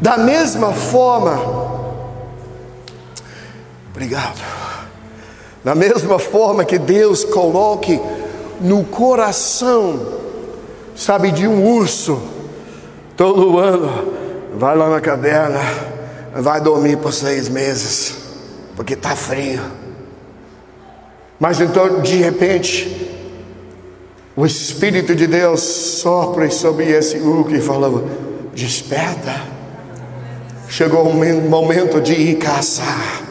Da 0.00 0.18
mesma 0.18 0.72
forma, 0.72 1.40
obrigado. 3.90 4.40
Da 5.64 5.74
mesma 5.74 6.18
forma 6.18 6.64
que 6.64 6.78
Deus 6.78 7.24
coloque 7.24 8.00
no 8.60 8.84
coração, 8.84 10.00
sabe, 10.94 11.30
de 11.30 11.48
um 11.48 11.66
urso, 11.66 12.20
todo 13.16 13.58
ano, 13.58 14.12
vai 14.54 14.76
lá 14.76 14.90
na 14.90 15.00
caverna, 15.00 15.60
vai 16.34 16.60
dormir 16.60 16.98
por 16.98 17.12
seis 17.12 17.48
meses, 17.48 18.16
porque 18.76 18.92
está 18.92 19.16
frio. 19.16 19.62
Mas 21.40 21.60
então, 21.60 22.00
de 22.00 22.16
repente, 22.16 23.10
o 24.36 24.44
Espírito 24.44 25.14
de 25.14 25.26
Deus 25.26 25.62
sopra 25.62 26.50
sobre 26.50 26.90
esse 26.90 27.16
urso 27.16 27.54
e 27.54 27.60
fala: 27.60 28.04
desperta 28.54 29.55
Chegou 30.76 31.04
o 31.04 31.48
momento 31.48 32.02
de 32.02 32.12
ir 32.12 32.34
caçar. 32.34 33.22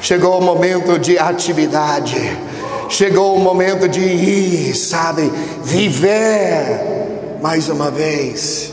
Chegou 0.00 0.40
o 0.40 0.42
momento 0.42 0.98
de 0.98 1.16
atividade. 1.16 2.36
Chegou 2.88 3.36
o 3.36 3.38
momento 3.38 3.88
de 3.88 4.00
ir, 4.00 4.74
sabe, 4.74 5.32
viver 5.62 7.38
mais 7.40 7.68
uma 7.68 7.88
vez. 7.88 8.72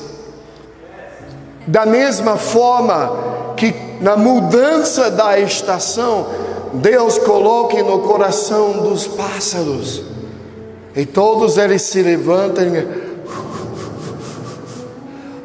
Da 1.68 1.86
mesma 1.86 2.36
forma 2.36 3.54
que 3.56 3.76
na 4.02 4.18
mudança 4.18 5.12
da 5.12 5.38
estação, 5.38 6.26
Deus 6.74 7.20
coloque 7.20 7.84
no 7.84 8.00
coração 8.00 8.72
dos 8.72 9.06
pássaros, 9.06 10.02
e 10.96 11.06
todos 11.06 11.60
eles 11.60 11.84
se 11.84 12.02
levantam 12.02 12.74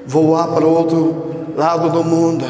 voar 0.06 0.48
para 0.48 0.66
outro 0.66 1.28
lado 1.58 1.90
do 1.90 2.04
mundo, 2.04 2.46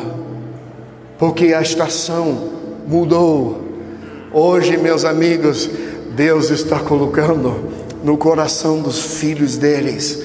porque 1.19 1.55
a 1.55 1.63
estação 1.63 2.51
mudou. 2.87 3.65
Hoje, 4.31 4.77
meus 4.77 5.03
amigos, 5.03 5.67
Deus 6.11 6.51
está 6.51 6.79
colocando 6.79 7.73
no 8.05 8.19
coração 8.19 8.83
dos 8.83 9.01
filhos 9.19 9.57
deles 9.57 10.19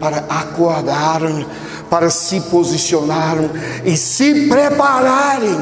para 0.00 0.24
acordarem, 0.28 1.46
para 1.88 2.10
se 2.10 2.40
posicionarem 2.40 3.48
e 3.84 3.96
se 3.96 4.48
prepararem 4.48 5.56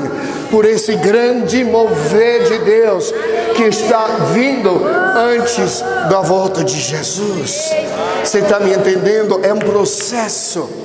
por 0.50 0.64
esse 0.64 0.96
grande 0.96 1.62
mover 1.64 2.44
de 2.44 2.58
Deus 2.60 3.12
que 3.54 3.64
está 3.64 4.06
vindo 4.32 4.82
antes 5.14 5.84
da 6.08 6.22
volta 6.22 6.64
de 6.64 6.80
Jesus. 6.80 7.70
Você 8.24 8.38
está 8.38 8.58
me 8.58 8.72
entendendo? 8.72 9.40
É 9.42 9.52
um 9.52 9.58
processo. 9.58 10.80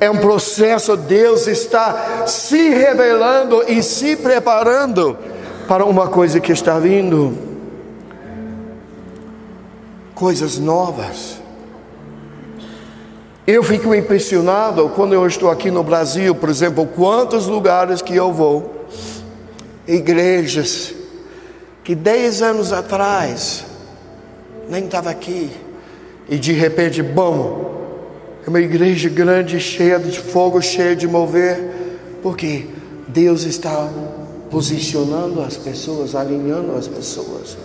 É 0.00 0.10
um 0.10 0.18
processo, 0.18 0.96
Deus 0.96 1.46
está 1.46 2.26
se 2.26 2.70
revelando 2.70 3.64
e 3.68 3.82
se 3.82 4.16
preparando 4.16 5.16
para 5.66 5.84
uma 5.84 6.08
coisa 6.08 6.40
que 6.40 6.52
está 6.52 6.78
vindo. 6.78 7.36
Coisas 10.14 10.58
novas. 10.58 11.38
Eu 13.46 13.62
fico 13.62 13.94
impressionado 13.94 14.88
quando 14.90 15.12
eu 15.12 15.26
estou 15.26 15.50
aqui 15.50 15.70
no 15.70 15.82
Brasil, 15.82 16.34
por 16.34 16.48
exemplo, 16.48 16.86
quantos 16.86 17.46
lugares 17.46 18.00
que 18.00 18.14
eu 18.14 18.32
vou, 18.32 18.86
igrejas 19.86 20.94
que 21.84 21.94
dez 21.94 22.40
anos 22.40 22.72
atrás 22.72 23.66
nem 24.70 24.86
estava 24.86 25.10
aqui, 25.10 25.50
e 26.26 26.38
de 26.38 26.52
repente, 26.52 27.02
bom, 27.02 27.83
é 28.46 28.50
uma 28.50 28.60
igreja 28.60 29.08
grande, 29.08 29.58
cheia 29.58 29.98
de 29.98 30.18
fogo, 30.18 30.60
cheia 30.60 30.94
de 30.94 31.08
mover, 31.08 31.58
porque 32.22 32.66
Deus 33.08 33.44
está 33.44 33.90
posicionando 34.50 35.40
as 35.40 35.56
pessoas, 35.56 36.14
alinhando 36.14 36.76
as 36.76 36.86
pessoas 36.86 37.56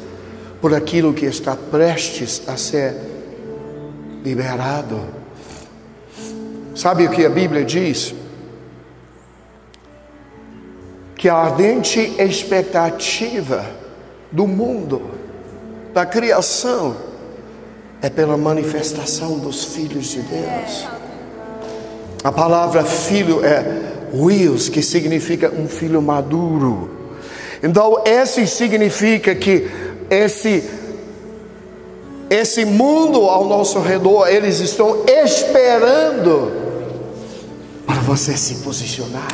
por 0.62 0.74
aquilo 0.74 1.14
que 1.14 1.26
está 1.26 1.56
prestes 1.56 2.42
a 2.48 2.56
ser 2.56 2.96
liberado. 4.24 5.02
Sabe 6.76 7.08
o 7.08 7.12
que 7.12 7.26
a 7.26 7.30
Bíblia 7.30 7.66
diz? 7.66 8.16
Que 11.16 11.28
a 11.28 11.36
ardente 11.36 12.00
expectativa 12.18 13.66
do 14.32 14.48
mundo, 14.48 15.02
da 15.94 16.06
criação, 16.06 17.09
é 18.01 18.10
pela 18.10 18.38
manifestação 18.38 19.38
dos 19.38 19.65
filhos 19.65 20.08
de 20.08 20.22
Deus. 20.22 20.88
A 22.24 22.32
palavra 22.32 22.84
filho 22.84 23.44
é 23.44 23.63
Wills, 24.13 24.70
que 24.70 24.82
significa 24.82 25.51
um 25.51 25.68
filho 25.68 26.01
maduro. 26.01 26.89
Então, 27.62 28.03
esse 28.06 28.48
significa 28.48 29.36
que 29.36 29.70
esse 30.10 30.63
esse 32.29 32.63
mundo 32.63 33.24
ao 33.24 33.46
nosso 33.46 33.79
redor, 33.79 34.27
eles 34.27 34.60
estão 34.60 35.04
esperando 35.08 36.52
para 37.88 38.02
você 38.02 38.38
se 38.38 38.56
posicionar, 38.56 39.28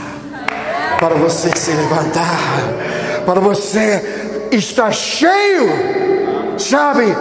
para 0.98 1.16
você 1.16 1.50
se 1.58 1.72
levantar, 1.72 2.74
para 3.26 3.42
você 3.42 4.48
estar 4.50 4.94
cheio, 4.94 5.68
sabe, 6.58 7.14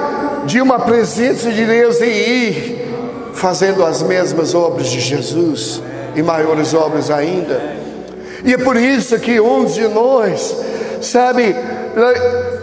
de 0.46 0.60
uma 0.60 0.78
presença 0.78 1.50
de 1.50 1.64
Deus 1.64 2.00
e 2.00 2.04
ir 2.04 2.94
fazendo 3.34 3.84
as 3.84 4.02
mesmas 4.02 4.54
obras 4.54 4.88
de 4.88 5.00
Jesus 5.00 5.82
e 6.14 6.22
maiores 6.22 6.72
obras 6.74 7.10
ainda. 7.10 7.60
E 8.44 8.52
é 8.52 8.58
por 8.58 8.76
isso 8.76 9.18
que 9.18 9.40
uns 9.40 9.74
de 9.74 9.88
nós, 9.88 10.56
sabe, 11.00 11.54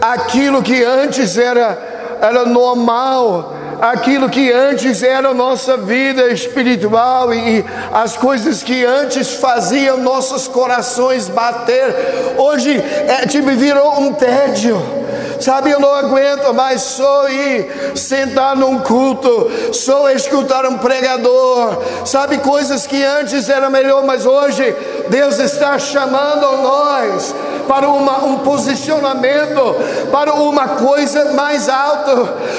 aquilo 0.00 0.62
que 0.62 0.82
antes 0.84 1.36
era, 1.36 2.18
era 2.20 2.46
normal, 2.46 3.54
aquilo 3.80 4.30
que 4.30 4.52
antes 4.52 5.02
era 5.02 5.34
nossa 5.34 5.76
vida 5.76 6.28
espiritual 6.28 7.34
e 7.34 7.64
as 7.92 8.16
coisas 8.16 8.62
que 8.62 8.84
antes 8.84 9.34
faziam 9.34 9.98
nossos 9.98 10.46
corações 10.46 11.28
bater, 11.28 11.94
hoje 12.38 12.76
é, 12.78 13.26
tipo, 13.26 13.50
virou 13.50 14.00
um 14.00 14.12
tédio 14.12 15.01
Sabe, 15.42 15.72
eu 15.72 15.80
não 15.80 15.92
aguento 15.92 16.54
mais 16.54 16.82
só 16.82 17.28
ir 17.28 17.96
sentar 17.96 18.56
num 18.56 18.78
culto, 18.78 19.50
só 19.72 20.08
escutar 20.10 20.64
um 20.66 20.78
pregador. 20.78 21.82
Sabe, 22.06 22.38
coisas 22.38 22.86
que 22.86 23.02
antes 23.02 23.48
era 23.48 23.68
melhor, 23.68 24.04
mas 24.04 24.24
hoje 24.24 24.72
Deus 25.08 25.38
está 25.38 25.78
chamando 25.78 26.62
nós 26.62 27.34
para 27.68 27.88
uma, 27.88 28.24
um 28.24 28.38
posicionamento, 28.38 29.76
para 30.10 30.34
uma 30.34 30.68
coisa 30.68 31.32
mais 31.32 31.68
alta. 31.68 32.14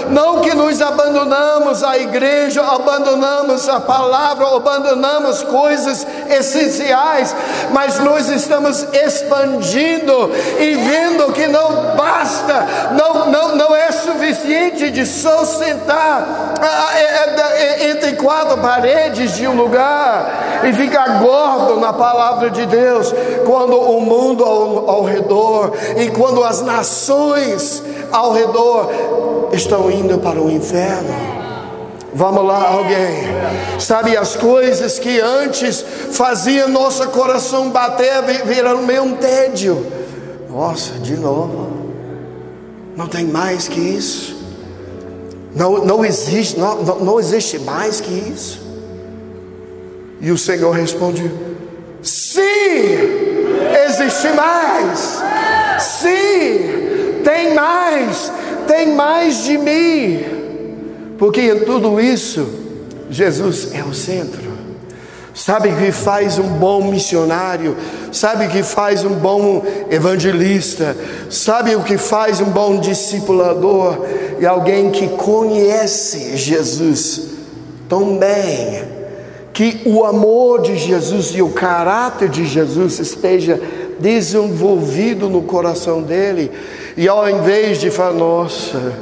Não 0.10 0.42
que 0.42 0.56
nos 0.56 0.82
abandonamos 0.82 1.84
a 1.84 1.98
igreja, 1.98 2.64
abandonamos 2.64 3.68
a 3.68 3.80
palavra, 3.80 4.56
abandonamos 4.56 5.44
coisas 5.44 6.06
essenciais, 6.30 7.36
mas 7.72 8.00
nós 8.00 8.30
estamos 8.30 8.86
expandindo 8.94 10.32
e 10.60 10.76
vendo 10.76 11.32
que 11.34 11.48
não 11.48 11.96
basta 11.96 12.14
não, 12.92 13.30
não, 13.30 13.56
não 13.56 13.76
é 13.76 13.92
suficiente 13.92 14.90
de 14.90 15.06
só 15.06 15.46
sentar 15.46 16.54
ah, 16.62 16.90
ah, 16.90 16.98
é, 16.98 17.04
é, 17.04 17.86
é, 17.86 17.90
entre 17.92 18.14
quatro 18.14 18.58
paredes 18.58 19.36
de 19.36 19.48
um 19.48 19.56
lugar 19.56 20.62
e 20.64 20.74
ficar 20.74 21.20
gordo 21.20 21.80
na 21.80 21.94
palavra 21.94 22.33
de 22.50 22.66
Deus, 22.66 23.14
quando 23.46 23.76
o 23.76 24.02
mundo 24.02 24.44
ao, 24.44 24.90
ao 24.90 25.04
redor 25.04 25.74
e 25.98 26.10
quando 26.10 26.44
as 26.44 26.62
nações 26.62 27.84
ao 28.12 28.34
redor 28.34 28.90
estão 29.52 29.90
indo 29.90 30.20
para 30.20 30.40
o 30.40 30.50
inferno. 30.50 31.34
Vamos 32.16 32.46
lá, 32.46 32.70
alguém. 32.70 33.24
Sabe, 33.80 34.16
as 34.16 34.36
coisas 34.36 35.00
que 35.00 35.20
antes 35.20 35.84
faziam 36.12 36.70
nosso 36.70 37.08
coração 37.10 37.70
bater 37.70 38.22
viraram 38.46 38.84
meio 38.84 39.04
um 39.04 39.16
tédio. 39.16 39.86
Nossa, 40.50 40.94
de 41.00 41.18
novo. 41.18 41.72
Não 42.96 43.08
tem 43.08 43.26
mais 43.26 43.68
que 43.68 43.80
isso. 43.80 44.44
Não, 45.56 45.84
não, 45.84 46.06
existe, 46.06 46.60
não, 46.60 46.82
não, 46.82 47.20
existe 47.20 47.60
mais 47.60 48.00
que 48.00 48.12
isso. 48.12 48.62
E 50.22 50.32
o 50.32 50.38
Senhor 50.38 50.72
responde: 50.72 51.32
Sim, 52.04 52.42
existe 53.88 54.28
mais. 54.36 55.22
Sim, 55.80 57.22
tem 57.24 57.54
mais, 57.54 58.32
tem 58.68 58.94
mais 58.94 59.44
de 59.44 59.58
mim. 59.58 60.24
Porque 61.18 61.42
em 61.42 61.60
tudo 61.60 62.00
isso, 62.02 62.48
Jesus 63.10 63.74
é 63.74 63.84
o 63.84 63.94
centro. 63.94 64.54
Sabe 65.34 65.70
o 65.70 65.78
que 65.78 65.92
faz 65.92 66.38
um 66.38 66.48
bom 66.48 66.92
missionário? 66.92 67.76
Sabe 68.12 68.46
o 68.46 68.50
que 68.50 68.62
faz 68.62 69.04
um 69.04 69.16
bom 69.16 69.64
evangelista? 69.90 70.96
Sabe 71.30 71.76
o 71.76 71.82
que 71.82 71.98
faz 71.98 72.40
um 72.40 72.52
bom 72.52 72.80
discipulador? 72.80 74.06
E 74.40 74.46
alguém 74.46 74.92
que 74.92 75.08
conhece 75.08 76.38
Jesus 76.38 77.30
tão 77.90 78.18
bem, 78.18 78.84
que 79.54 79.82
o 79.86 80.04
amor 80.04 80.62
de 80.62 80.76
Jesus 80.76 81.36
e 81.36 81.42
o 81.42 81.50
caráter 81.50 82.28
de 82.28 82.46
Jesus 82.46 83.00
esteja 83.00 83.62
desenvolvido 84.00 85.30
no 85.30 85.44
coração 85.44 86.02
dele, 86.02 86.52
e 86.98 87.08
ao 87.08 87.30
invés 87.30 87.80
de 87.80 87.92
falar, 87.92 88.14
nossa, 88.14 88.94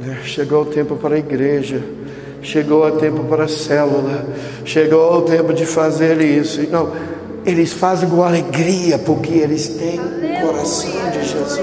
né, 0.00 0.18
chegou 0.24 0.62
o 0.62 0.66
tempo 0.66 0.96
para 0.96 1.16
a 1.16 1.18
igreja 1.18 1.82
chegou 2.46 2.86
o 2.86 2.92
tempo 2.92 3.24
para 3.24 3.44
a 3.44 3.48
célula, 3.48 4.24
chegou 4.64 5.18
o 5.18 5.22
tempo 5.22 5.52
de 5.52 5.66
fazer 5.66 6.20
isso. 6.20 6.62
Não, 6.70 6.92
eles 7.44 7.72
fazem 7.72 8.08
com 8.08 8.22
alegria, 8.22 8.98
porque 8.98 9.32
eles 9.32 9.68
têm 9.68 9.98
o 9.98 10.46
coração 10.46 11.10
de 11.10 11.24
Jesus. 11.24 11.60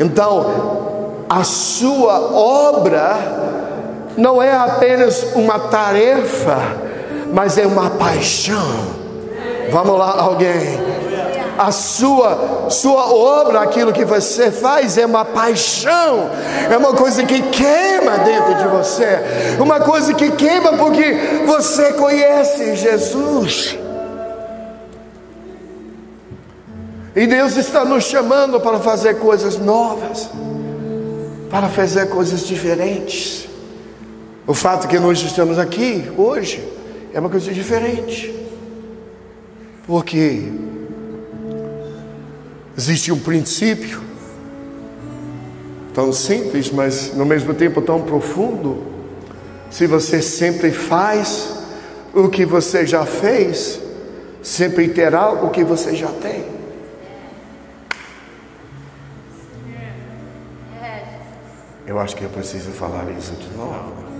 Então, 0.00 1.24
a 1.28 1.42
sua 1.44 2.20
obra 2.34 3.41
não 4.16 4.42
é 4.42 4.52
apenas 4.52 5.34
uma 5.34 5.58
tarefa, 5.58 6.58
mas 7.32 7.56
é 7.58 7.66
uma 7.66 7.90
paixão. 7.90 9.02
Vamos 9.70 9.98
lá, 9.98 10.20
alguém. 10.20 10.80
a 11.58 11.70
sua, 11.70 12.66
sua 12.70 13.12
obra, 13.12 13.60
aquilo 13.60 13.92
que 13.92 14.04
você 14.04 14.50
faz, 14.50 14.98
é 14.98 15.06
uma 15.06 15.24
paixão, 15.24 16.30
é 16.70 16.76
uma 16.76 16.94
coisa 16.94 17.24
que 17.24 17.40
queima 17.42 18.18
dentro 18.18 18.54
de 18.54 18.66
você, 18.68 19.20
uma 19.58 19.80
coisa 19.80 20.12
que 20.14 20.30
queima 20.32 20.72
porque 20.72 21.14
você 21.46 21.92
conhece 21.92 22.76
Jesus. 22.76 23.78
E 27.14 27.26
Deus 27.26 27.56
está 27.56 27.84
nos 27.84 28.04
chamando 28.04 28.58
para 28.58 28.78
fazer 28.80 29.18
coisas 29.18 29.58
novas, 29.58 30.30
para 31.50 31.68
fazer 31.68 32.08
coisas 32.08 32.46
diferentes. 32.46 33.51
O 34.44 34.54
fato 34.54 34.88
que 34.88 34.98
nós 34.98 35.20
estamos 35.20 35.56
aqui 35.56 36.10
hoje 36.16 36.66
é 37.14 37.20
uma 37.20 37.30
coisa 37.30 37.52
diferente, 37.52 38.34
porque 39.86 40.50
existe 42.76 43.12
um 43.12 43.20
princípio 43.20 44.02
tão 45.94 46.12
simples, 46.12 46.72
mas 46.72 47.14
no 47.14 47.24
mesmo 47.24 47.54
tempo 47.54 47.80
tão 47.80 48.02
profundo. 48.02 48.82
Se 49.70 49.86
você 49.86 50.20
sempre 50.20 50.72
faz 50.72 51.62
o 52.12 52.28
que 52.28 52.44
você 52.44 52.84
já 52.84 53.06
fez, 53.06 53.80
sempre 54.42 54.88
terá 54.88 55.30
o 55.30 55.50
que 55.50 55.62
você 55.62 55.94
já 55.94 56.08
tem. 56.08 56.50
Eu 61.86 61.98
acho 62.00 62.16
que 62.16 62.24
eu 62.24 62.30
preciso 62.30 62.70
falar 62.70 63.08
isso 63.16 63.32
de 63.34 63.56
novo. 63.56 64.11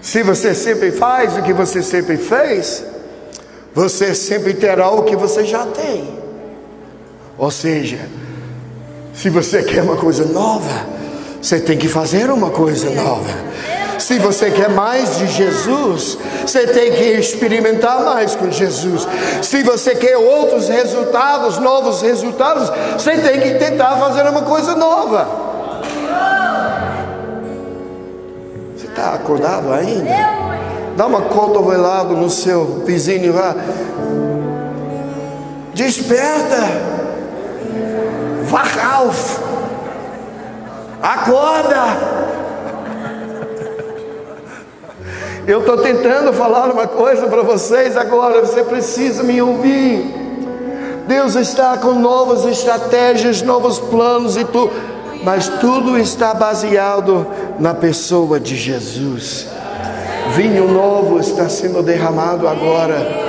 Se 0.00 0.22
você 0.22 0.54
sempre 0.54 0.90
faz 0.90 1.36
o 1.36 1.42
que 1.42 1.52
você 1.52 1.82
sempre 1.82 2.16
fez, 2.16 2.84
você 3.74 4.14
sempre 4.14 4.54
terá 4.54 4.90
o 4.90 5.02
que 5.02 5.16
você 5.16 5.44
já 5.44 5.66
tem. 5.66 6.18
Ou 7.36 7.50
seja, 7.50 7.98
se 9.14 9.28
você 9.28 9.62
quer 9.62 9.82
uma 9.82 9.96
coisa 9.96 10.24
nova, 10.24 10.86
você 11.40 11.60
tem 11.60 11.76
que 11.76 11.88
fazer 11.88 12.30
uma 12.30 12.50
coisa 12.50 12.90
nova. 12.90 13.30
Se 13.98 14.18
você 14.18 14.50
quer 14.50 14.70
mais 14.70 15.18
de 15.18 15.26
Jesus, 15.26 16.16
você 16.46 16.66
tem 16.66 16.92
que 16.92 17.04
experimentar 17.18 18.04
mais 18.04 18.34
com 18.34 18.50
Jesus. 18.50 19.06
Se 19.42 19.62
você 19.62 19.94
quer 19.94 20.16
outros 20.16 20.68
resultados, 20.68 21.58
novos 21.58 22.00
resultados, 22.00 22.70
você 22.94 23.18
tem 23.18 23.40
que 23.40 23.54
tentar 23.54 23.96
fazer 23.96 24.22
uma 24.22 24.42
coisa 24.42 24.74
nova. 24.74 25.47
Está 28.98 29.14
acordado 29.14 29.72
ainda? 29.72 30.10
Dá 30.96 31.06
uma 31.06 31.22
cotovelada 31.22 32.14
no 32.14 32.28
seu 32.28 32.82
vizinho 32.84 33.32
lá. 33.32 33.54
Desperta. 35.72 36.56
Wach 38.50 38.76
Acorda. 41.00 41.84
Eu 45.46 45.60
estou 45.60 45.78
tentando 45.78 46.32
falar 46.32 46.68
uma 46.72 46.88
coisa 46.88 47.28
para 47.28 47.42
vocês 47.42 47.96
agora, 47.96 48.40
você 48.40 48.64
precisa 48.64 49.22
me 49.22 49.40
ouvir. 49.40 50.12
Deus 51.06 51.36
está 51.36 51.78
com 51.78 51.92
novas 51.92 52.44
estratégias, 52.44 53.42
novos 53.42 53.78
planos 53.78 54.36
e 54.36 54.44
tu, 54.44 54.68
mas 55.22 55.48
tudo 55.60 55.98
está 55.98 56.34
baseado 56.34 57.26
na 57.58 57.74
pessoa 57.74 58.38
de 58.38 58.56
Jesus. 58.56 59.46
Vinho 60.34 60.68
novo 60.68 61.18
está 61.18 61.48
sendo 61.48 61.82
derramado 61.82 62.46
agora. 62.46 63.28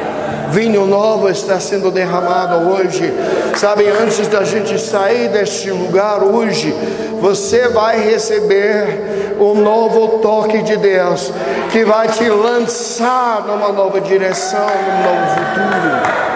Vinho 0.51 0.85
novo 0.85 1.29
está 1.29 1.59
sendo 1.59 1.91
derramado 1.91 2.69
hoje. 2.69 3.13
Sabe, 3.55 3.87
antes 3.87 4.27
da 4.27 4.43
gente 4.43 4.79
sair 4.79 5.29
deste 5.29 5.69
lugar 5.71 6.23
hoje, 6.23 6.73
você 7.21 7.67
vai 7.69 7.99
receber 7.99 9.37
um 9.39 9.61
novo 9.61 10.19
toque 10.19 10.61
de 10.61 10.77
Deus 10.77 11.31
que 11.71 11.85
vai 11.85 12.07
te 12.07 12.27
lançar 12.29 13.45
numa 13.45 13.71
nova 13.71 14.01
direção, 14.01 14.59
num 14.59 15.03
novo 15.03 15.29
futuro. 15.35 16.29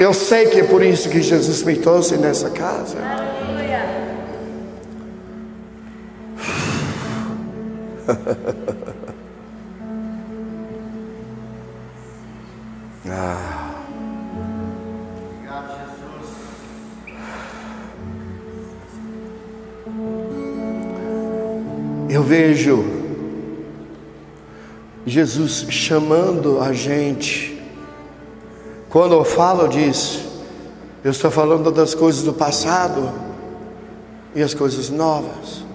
Eu 0.00 0.14
sei 0.14 0.46
que 0.46 0.60
é 0.60 0.64
por 0.64 0.82
isso 0.82 1.08
que 1.08 1.20
Jesus 1.20 1.62
me 1.62 1.76
trouxe 1.76 2.16
nessa 2.16 2.48
casa. 2.50 3.19
ah. 13.08 13.56
Eu 22.08 22.24
vejo 22.24 22.84
Jesus 25.06 25.66
chamando 25.70 26.60
a 26.60 26.72
gente. 26.72 27.62
Quando 28.88 29.14
eu 29.14 29.24
falo 29.24 29.68
disso, 29.68 30.42
eu 31.04 31.12
estou 31.12 31.30
falando 31.30 31.70
das 31.70 31.94
coisas 31.94 32.24
do 32.24 32.32
passado 32.32 33.12
e 34.34 34.42
as 34.42 34.52
coisas 34.52 34.90
novas 34.90 35.69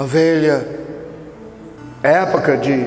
a 0.00 0.02
velha 0.02 0.66
época 2.02 2.56
de 2.56 2.86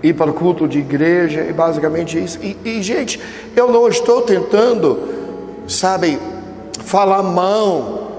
ir 0.00 0.12
para 0.12 0.30
o 0.30 0.32
culto 0.32 0.68
de 0.68 0.78
igreja 0.78 1.40
e 1.40 1.52
basicamente 1.52 2.22
isso. 2.22 2.38
E, 2.40 2.56
e 2.64 2.80
gente, 2.84 3.20
eu 3.56 3.72
não 3.72 3.88
estou 3.88 4.22
tentando, 4.22 4.96
sabe, 5.66 6.16
falar 6.84 7.24
mão 7.24 8.10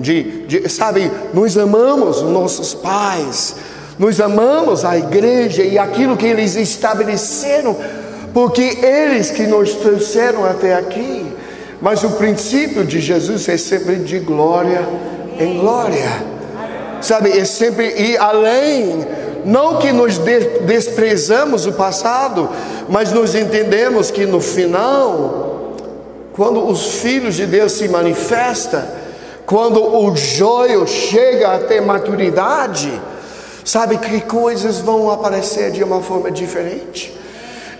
de, 0.00 0.46
de, 0.48 0.68
sabe, 0.68 1.08
nós 1.32 1.56
amamos 1.56 2.22
os 2.22 2.28
nossos 2.28 2.74
pais, 2.74 3.54
nós 3.96 4.20
amamos 4.20 4.84
a 4.84 4.98
igreja 4.98 5.62
e 5.62 5.78
aquilo 5.78 6.16
que 6.16 6.26
eles 6.26 6.56
estabeleceram, 6.56 7.76
porque 8.34 8.62
eles 8.84 9.30
que 9.30 9.46
nos 9.46 9.74
trouxeram 9.74 10.44
até 10.44 10.74
aqui. 10.74 11.24
Mas 11.80 12.02
o 12.02 12.10
princípio 12.16 12.84
de 12.84 12.98
Jesus 12.98 13.48
é 13.48 13.56
sempre 13.56 13.94
de 13.94 14.18
glória 14.18 14.84
em 15.38 15.60
glória 15.60 16.34
sabe, 17.00 17.36
é 17.38 17.44
sempre 17.44 17.86
ir 17.88 18.18
além. 18.18 19.06
Não 19.44 19.76
que 19.78 19.92
nos 19.92 20.18
desprezamos 20.18 21.66
o 21.66 21.72
passado, 21.72 22.48
mas 22.88 23.12
nos 23.12 23.34
entendemos 23.34 24.10
que 24.10 24.26
no 24.26 24.40
final, 24.40 25.76
quando 26.32 26.66
os 26.66 26.96
filhos 26.96 27.36
de 27.36 27.46
Deus 27.46 27.72
se 27.72 27.88
manifestam, 27.88 28.82
quando 29.46 29.80
o 29.80 30.16
joio 30.16 30.86
chega 30.86 31.54
até 31.54 31.80
maturidade, 31.80 33.00
sabe 33.64 33.98
que 33.98 34.20
coisas 34.20 34.80
vão 34.80 35.10
aparecer 35.10 35.70
de 35.70 35.84
uma 35.84 36.02
forma 36.02 36.30
diferente. 36.30 37.16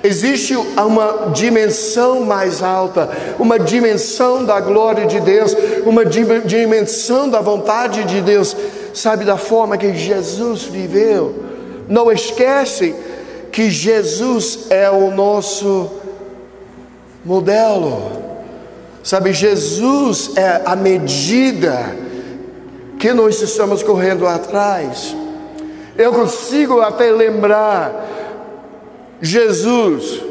Existe 0.02 0.54
uma 0.54 1.30
dimensão 1.32 2.20
mais 2.20 2.62
alta, 2.62 3.10
uma 3.40 3.58
dimensão 3.58 4.44
da 4.44 4.60
glória 4.60 5.06
de 5.06 5.18
Deus, 5.18 5.56
uma 5.84 6.04
dimensão 6.04 7.28
da 7.28 7.40
vontade 7.40 8.04
de 8.04 8.20
Deus, 8.20 8.56
sabe, 8.96 9.26
da 9.26 9.36
forma 9.36 9.76
que 9.76 9.94
Jesus 9.94 10.62
viveu. 10.62 11.44
Não 11.86 12.10
esquece 12.10 12.94
que 13.52 13.70
Jesus 13.70 14.66
é 14.70 14.90
o 14.90 15.10
nosso 15.10 15.90
modelo, 17.24 18.10
sabe, 19.02 19.32
Jesus 19.32 20.32
é 20.36 20.62
a 20.64 20.74
medida 20.74 21.94
que 22.98 23.12
nós 23.12 23.40
estamos 23.42 23.82
correndo 23.82 24.26
atrás. 24.26 25.14
Eu 25.96 26.12
consigo 26.12 26.80
até 26.80 27.10
lembrar 27.10 28.06
Jesus, 29.20 30.22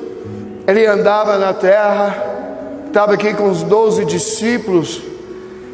ele 0.67 0.86
andava 0.86 1.38
na 1.38 1.54
terra, 1.54 2.84
estava 2.88 3.13
aqui 3.13 3.34
com 3.34 3.49
os 3.49 3.62
doze 3.63 4.06
discípulos, 4.06 5.01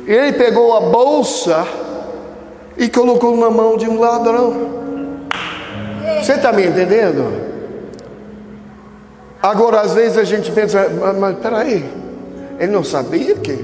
e 0.06 0.12
ele 0.12 0.34
pegou 0.34 0.76
a 0.76 0.82
bolsa 0.82 1.66
e 2.82 2.90
colocou 2.90 3.38
na 3.38 3.52
mão 3.52 3.78
de 3.78 3.88
um 3.88 4.00
ladrão. 4.00 4.54
Você 6.20 6.34
está 6.34 6.52
me 6.52 6.66
entendendo? 6.66 7.32
Agora, 9.40 9.82
às 9.82 9.94
vezes 9.94 10.18
a 10.18 10.24
gente 10.24 10.52
pensa, 10.52 10.90
mas, 10.90 11.16
mas 11.16 11.38
peraí, 11.38 11.86
ele 12.60 12.72
não 12.72 12.84
sabia 12.84 13.36
que? 13.36 13.58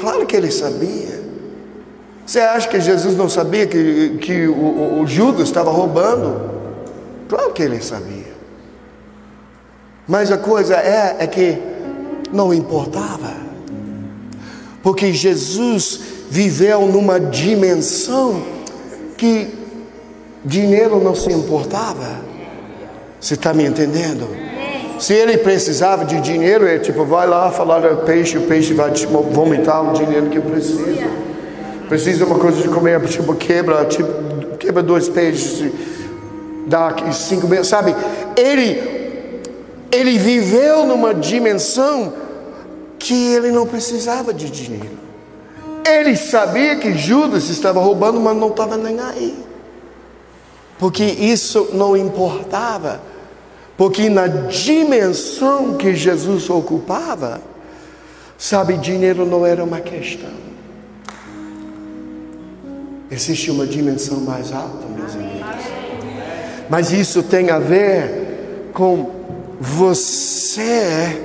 Claro 0.00 0.24
que 0.24 0.34
ele 0.34 0.50
sabia. 0.50 1.20
Você 2.24 2.40
acha 2.40 2.66
que 2.68 2.80
Jesus 2.80 3.14
não 3.16 3.28
sabia 3.28 3.66
que, 3.66 4.16
que 4.18 4.48
o, 4.48 5.02
o 5.02 5.06
Judas 5.06 5.42
estava 5.48 5.70
roubando? 5.70 6.40
Claro 7.28 7.52
que 7.52 7.62
ele 7.62 7.82
sabia. 7.82 8.34
Mas 10.08 10.32
a 10.32 10.38
coisa 10.38 10.76
é, 10.76 11.16
é 11.18 11.26
que 11.26 11.58
não 12.32 12.52
importava, 12.54 13.45
porque 14.86 15.12
Jesus 15.12 15.98
viveu 16.30 16.82
numa 16.82 17.18
dimensão 17.18 18.40
que 19.16 19.48
dinheiro 20.44 21.02
não 21.02 21.12
se 21.12 21.28
importava. 21.32 22.20
Você 23.20 23.34
está 23.34 23.52
me 23.52 23.64
entendendo? 23.64 24.28
Se 25.00 25.12
ele 25.12 25.38
precisava 25.38 26.04
de 26.04 26.20
dinheiro, 26.20 26.68
é 26.68 26.78
tipo, 26.78 27.04
vai 27.04 27.26
lá 27.26 27.50
falar 27.50 27.84
ao 27.84 27.96
peixe, 27.96 28.38
o 28.38 28.42
peixe 28.42 28.74
vai 28.74 28.92
te 28.92 29.06
vomitar 29.06 29.90
o 29.90 29.92
dinheiro 29.92 30.30
que 30.30 30.38
precisa. 30.38 31.10
Precisa 31.88 32.24
uma 32.24 32.38
coisa 32.38 32.62
de 32.62 32.68
comer, 32.68 33.00
tipo, 33.08 33.34
quebra, 33.34 33.86
tipo, 33.86 34.08
quebra 34.56 34.84
dois 34.84 35.08
peixes, 35.08 35.68
dá 36.68 36.94
cinco 37.12 37.48
mil, 37.48 37.64
sabe? 37.64 37.92
Ele, 38.36 39.40
ele 39.90 40.16
viveu 40.16 40.86
numa 40.86 41.12
dimensão 41.12 42.25
que 42.98 43.34
ele 43.34 43.50
não 43.50 43.66
precisava 43.66 44.32
de 44.32 44.50
dinheiro. 44.50 44.98
Ele 45.86 46.16
sabia 46.16 46.76
que 46.76 46.94
Judas 46.94 47.48
estava 47.48 47.80
roubando, 47.80 48.20
mas 48.20 48.36
não 48.36 48.48
estava 48.48 48.76
nem 48.76 48.98
aí. 48.98 49.36
Porque 50.78 51.04
isso 51.04 51.70
não 51.72 51.96
importava. 51.96 53.00
Porque 53.76 54.08
na 54.08 54.26
dimensão 54.26 55.74
que 55.76 55.94
Jesus 55.94 56.50
ocupava, 56.50 57.40
sabe, 58.36 58.76
dinheiro 58.76 59.24
não 59.24 59.46
era 59.46 59.62
uma 59.62 59.80
questão. 59.80 60.46
Existe 63.10 63.50
uma 63.50 63.66
dimensão 63.66 64.20
mais 64.20 64.52
alta, 64.52 64.86
meus 64.88 65.14
amigos. 65.14 65.64
Mas 66.68 66.92
isso 66.92 67.22
tem 67.22 67.50
a 67.50 67.58
ver 67.58 68.70
com 68.72 69.10
você 69.60 71.22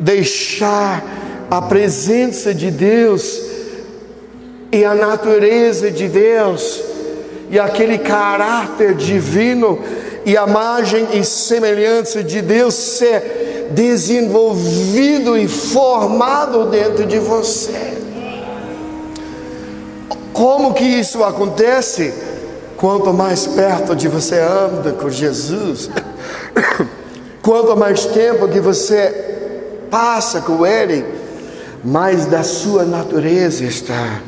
deixar 0.00 1.04
a 1.50 1.62
presença 1.62 2.54
de 2.54 2.70
Deus 2.70 3.40
e 4.70 4.84
a 4.84 4.94
natureza 4.94 5.90
de 5.90 6.08
Deus 6.08 6.80
e 7.50 7.58
aquele 7.58 7.98
caráter 7.98 8.94
divino 8.94 9.78
e 10.24 10.36
a 10.36 10.46
imagem 10.46 11.08
e 11.14 11.24
semelhança 11.24 12.22
de 12.22 12.42
Deus 12.42 12.74
ser 12.74 13.68
desenvolvido 13.70 15.36
e 15.36 15.48
formado 15.48 16.66
dentro 16.66 17.06
de 17.06 17.18
você. 17.18 17.94
Como 20.32 20.74
que 20.74 20.84
isso 20.84 21.24
acontece? 21.24 22.12
Quanto 22.76 23.12
mais 23.12 23.46
perto 23.46 23.96
de 23.96 24.06
você 24.06 24.38
anda 24.38 24.92
com 24.92 25.10
Jesus, 25.10 25.90
quanto 27.42 27.76
mais 27.76 28.04
tempo 28.06 28.46
que 28.46 28.60
você 28.60 29.27
passa 29.90 30.40
com 30.40 30.66
Ele, 30.66 31.04
mais 31.84 32.26
da 32.26 32.42
sua 32.42 32.84
natureza 32.84 33.64
está 33.64 34.20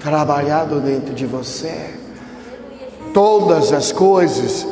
trabalhado 0.00 0.80
dentro 0.80 1.14
de 1.14 1.26
você. 1.26 1.90
Todas 3.14 3.72
as 3.72 3.92
coisas 3.92 4.66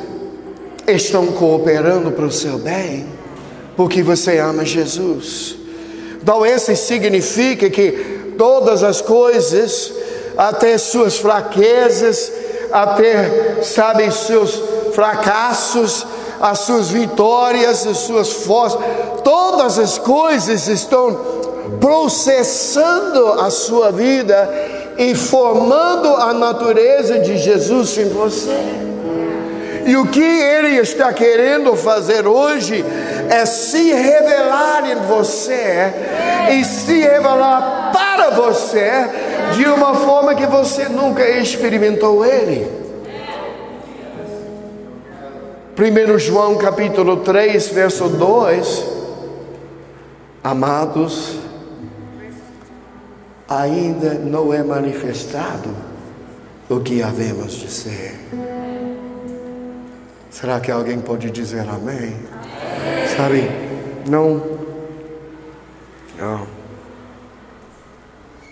estão 0.86 1.26
cooperando 1.28 2.10
para 2.10 2.24
o 2.24 2.32
seu 2.32 2.58
bem, 2.58 3.06
porque 3.76 4.02
você 4.02 4.38
ama 4.38 4.64
Jesus. 4.64 5.56
Então, 6.22 6.44
esse 6.44 6.76
significa 6.76 7.70
que 7.70 8.34
todas 8.36 8.82
as 8.82 9.00
coisas, 9.00 9.92
até 10.36 10.76
suas 10.78 11.18
fraquezas, 11.18 12.32
até, 12.72 13.62
sabe, 13.62 14.10
seus 14.10 14.62
fracassos, 14.94 16.06
as 16.40 16.61
suas 16.61 16.88
vitórias, 16.88 17.87
as 17.87 17.98
suas 17.98 18.33
forças, 18.33 18.81
todas 19.22 19.79
as 19.79 19.98
coisas 19.98 20.66
estão 20.68 21.40
processando 21.79 23.40
a 23.40 23.50
sua 23.50 23.92
vida 23.92 24.48
e 24.96 25.14
formando 25.14 26.09
a 26.09 26.33
natureza 26.33 27.18
de 27.18 27.37
Jesus 27.38 27.96
em 27.98 28.09
você. 28.09 28.59
E 29.87 29.96
o 29.96 30.07
que 30.07 30.22
ele 30.22 30.76
está 30.76 31.12
querendo 31.12 31.74
fazer 31.74 32.26
hoje 32.26 32.85
é 33.29 33.46
se 33.46 33.92
revelar 33.92 34.90
em 34.90 34.96
você 35.07 35.92
e 36.53 36.64
se 36.64 37.00
revelar 37.00 37.90
para 37.92 38.31
você 38.31 38.90
de 39.55 39.66
uma 39.66 39.94
forma 39.94 40.35
que 40.35 40.46
você 40.46 40.88
nunca 40.88 41.29
experimentou 41.29 42.24
ele. 42.24 42.79
1 45.80 46.18
João 46.18 46.58
capítulo 46.58 47.16
3, 47.18 47.68
verso 47.68 48.06
2. 48.06 48.84
Amados, 50.44 51.38
ainda 53.48 54.12
não 54.12 54.52
é 54.52 54.62
manifestado 54.62 55.70
o 56.68 56.80
que 56.80 57.02
havemos 57.02 57.52
de 57.52 57.70
ser. 57.70 58.14
Será 60.28 60.60
que 60.60 60.70
alguém 60.70 61.00
pode 61.00 61.30
dizer 61.30 61.66
amém? 61.66 62.14
Sabe, 63.16 63.50
não, 64.06 64.42
não, 66.18 66.46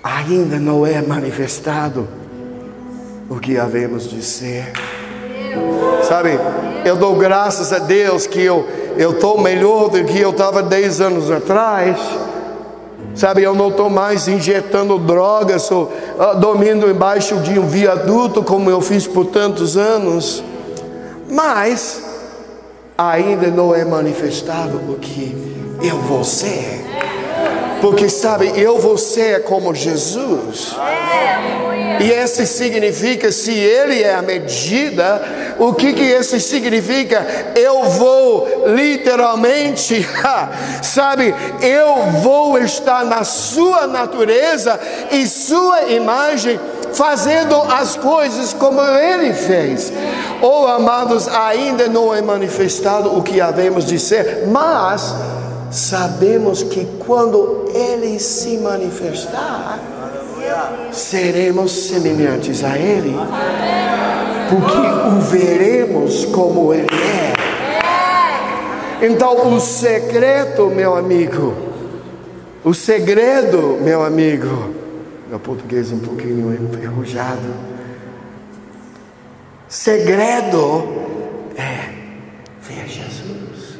ainda 0.03 0.59
não 0.59 0.87
é 0.87 1.03
manifestado 1.03 2.09
o 3.29 3.39
que 3.39 3.59
havemos 3.59 4.09
de 4.09 4.23
ser. 4.23 4.73
Sabe, 6.09 6.31
eu 6.89 6.97
dou 6.97 7.15
graças 7.17 7.73
a 7.73 7.79
Deus 7.79 8.27
que 8.27 8.43
eu 8.43 8.67
estou 8.97 9.41
melhor 9.41 9.89
do 9.89 10.05
que 10.05 10.19
eu 10.19 10.31
estava 10.31 10.63
10 10.63 11.01
anos 11.01 11.31
atrás 11.31 11.99
Sabe, 13.19 13.43
eu 13.43 13.53
não 13.53 13.67
estou 13.67 13.91
mais 13.91 14.29
injetando 14.29 14.97
drogas 14.97 15.69
ou 15.73 15.85
uh, 15.85 16.39
dormindo 16.39 16.89
embaixo 16.89 17.37
de 17.39 17.59
um 17.59 17.67
viaduto 17.67 18.45
como 18.45 18.71
eu 18.71 18.81
fiz 18.81 19.09
por 19.09 19.27
tantos 19.27 19.77
anos. 19.77 20.41
Mas 21.29 22.01
ainda 22.97 23.49
não 23.49 23.75
é 23.75 23.85
manifestado 23.85 24.77
o 24.89 24.95
que 25.01 25.37
eu 25.83 25.99
vou 25.99 26.23
ser. 26.23 26.85
Porque 27.81 28.09
sabe, 28.09 28.53
eu 28.55 28.79
vou 28.79 28.97
ser 28.97 29.43
como 29.43 29.75
Jesus. 29.75 30.77
E 32.01 32.11
esse 32.11 32.47
significa, 32.47 33.33
se 33.33 33.53
Ele 33.53 34.03
é 34.03 34.15
a 34.15 34.23
medida, 34.23 35.23
o 35.59 35.73
que 35.73 35.93
que 35.93 36.03
isso 36.03 36.39
significa? 36.41 37.27
Eu 37.57 37.85
vou 37.85 38.65
literalmente, 38.67 40.07
sabe, 40.83 41.35
eu 41.61 42.21
vou 42.23 42.59
estar 42.59 43.05
na 43.05 43.25
Sua 43.25 43.87
natureza 43.87 44.79
e 45.11 45.27
Sua 45.27 45.85
imagem, 45.85 46.59
fazendo 46.93 47.55
as 47.63 47.97
coisas 47.97 48.53
como 48.53 48.81
Ele 48.81 49.33
fez. 49.35 49.93
Ou, 50.41 50.65
oh, 50.65 50.67
amados, 50.69 51.29
ainda 51.29 51.89
não 51.89 52.15
é 52.15 52.23
manifestado 52.23 53.17
o 53.17 53.23
que 53.23 53.41
havemos 53.41 53.85
de 53.85 53.99
ser, 53.99 54.45
mas 54.47 55.15
sabemos 55.71 56.63
que 56.63 56.87
quando 57.05 57.71
Ele 57.75 58.19
se 58.19 58.57
manifestar, 58.59 59.79
seremos 60.93 61.71
semelhantes 61.71 62.65
a 62.65 62.79
Ele, 62.79 63.15
porque 64.49 64.77
o 64.77 65.21
veremos 65.21 66.25
como 66.27 66.73
Ele 66.73 66.89
é. 66.95 69.07
Então, 69.07 69.55
o 69.55 69.61
secreto, 69.61 70.67
meu 70.67 70.97
amigo, 70.97 71.55
o 72.65 72.75
segredo, 72.75 73.79
meu 73.81 74.03
amigo, 74.03 74.75
meu 75.29 75.39
português 75.39 75.93
um 75.93 76.01
pouquinho 76.01 76.53
enferrujado. 76.53 77.55
Segredo 79.69 80.89
é 81.57 81.91
ver 82.61 82.89
Jesus. 82.89 83.79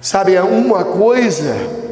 Sabe, 0.00 0.34
é 0.34 0.42
uma 0.42 0.84
coisa 0.84 1.87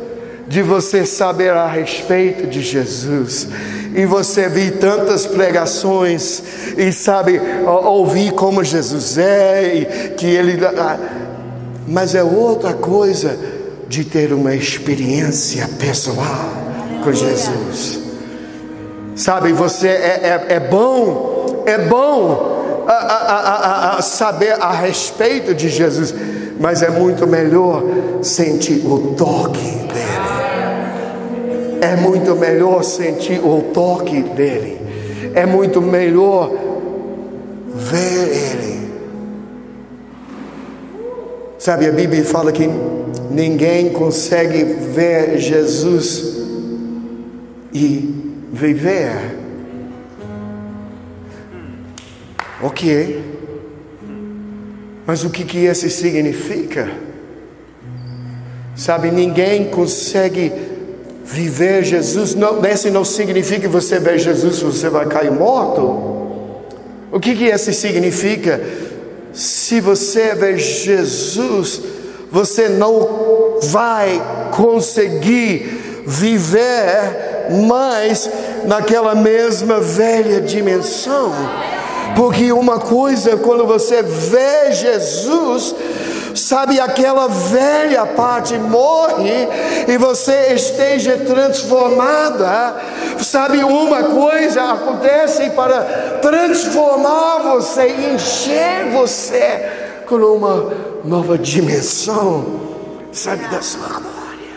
de 0.46 0.62
você 0.62 1.04
saber 1.04 1.50
a 1.50 1.66
respeito 1.66 2.46
de 2.46 2.62
Jesus. 2.62 3.48
E 3.94 4.04
você 4.04 4.48
vir 4.48 4.78
tantas 4.78 5.26
pregações 5.26 6.42
e 6.76 6.92
sabe 6.92 7.40
ouvir 7.66 8.32
como 8.32 8.62
Jesus 8.62 9.18
é 9.18 9.74
e 9.74 9.84
que 10.10 10.26
ele 10.26 10.58
mas 11.88 12.14
é 12.14 12.22
outra 12.22 12.74
coisa 12.74 13.38
de 13.88 14.04
ter 14.04 14.32
uma 14.32 14.54
experiência 14.54 15.68
pessoal 15.78 16.50
com 17.02 17.12
Jesus. 17.12 18.00
Sabe 19.14 19.52
você 19.52 19.88
é, 19.88 20.44
é, 20.48 20.54
é 20.54 20.60
bom 20.60 21.64
é 21.64 21.78
bom 21.78 22.84
a, 22.86 22.92
a, 22.92 23.96
a, 23.96 24.02
saber 24.02 24.52
a 24.60 24.72
respeito 24.72 25.54
de 25.54 25.68
Jesus 25.68 26.14
mas 26.60 26.82
é 26.82 26.90
muito 26.90 27.26
melhor 27.26 27.82
sentir 28.22 28.84
o 28.86 29.14
toque 29.16 29.58
dele 29.60 30.15
é 31.86 31.96
muito 31.96 32.34
melhor 32.34 32.82
sentir 32.82 33.38
o 33.38 33.62
toque 33.72 34.20
dele. 34.22 34.78
É 35.34 35.46
muito 35.46 35.80
melhor 35.80 36.50
ver 37.74 38.28
ele. 38.28 38.90
Sabe, 41.58 41.86
a 41.86 41.92
Bíblia 41.92 42.24
fala 42.24 42.50
que 42.50 42.68
ninguém 43.30 43.90
consegue 43.90 44.64
ver 44.64 45.38
Jesus 45.38 46.36
e 47.72 48.42
viver. 48.52 49.36
Ok. 52.62 53.22
Mas 55.06 55.24
o 55.24 55.30
que, 55.30 55.44
que 55.44 55.58
isso 55.58 55.88
significa? 55.88 56.90
Sabe, 58.74 59.10
ninguém 59.10 59.70
consegue 59.70 60.52
viver 61.26 61.82
Jesus. 61.82 62.34
Não, 62.36 62.64
esse 62.64 62.88
não 62.88 63.04
significa 63.04 63.62
que 63.62 63.68
você 63.68 63.98
vê 63.98 64.16
Jesus 64.16 64.60
você 64.60 64.88
vai 64.88 65.06
cair 65.06 65.32
morto. 65.32 65.82
O 67.10 67.18
que, 67.20 67.34
que 67.34 67.44
isso 67.44 67.72
significa? 67.72 68.60
Se 69.32 69.80
você 69.80 70.34
vê 70.34 70.56
Jesus, 70.56 71.82
você 72.30 72.68
não 72.68 73.58
vai 73.62 74.22
conseguir 74.52 76.04
viver 76.06 77.50
mais 77.66 78.30
naquela 78.64 79.14
mesma 79.14 79.80
velha 79.80 80.40
dimensão. 80.40 81.32
Porque 82.14 82.52
uma 82.52 82.78
coisa, 82.78 83.36
quando 83.36 83.66
você 83.66 84.02
vê 84.02 84.72
Jesus, 84.72 85.74
sabe, 86.36 86.78
aquela 86.78 87.28
velha 87.28 88.06
parte 88.06 88.58
morre 88.58 89.48
e 89.88 89.96
você 89.98 90.52
esteja 90.54 91.16
transformada. 91.18 92.76
Sabe, 93.18 93.64
uma 93.64 94.04
coisa 94.04 94.72
acontece 94.72 95.50
para 95.50 96.18
transformar 96.20 97.38
você, 97.38 97.88
encher 97.88 98.90
você 98.92 100.02
com 100.06 100.16
uma 100.16 100.72
nova 101.04 101.36
dimensão, 101.36 102.60
sabe, 103.12 103.48
da 103.48 103.60
sua 103.60 103.88
glória, 103.88 104.56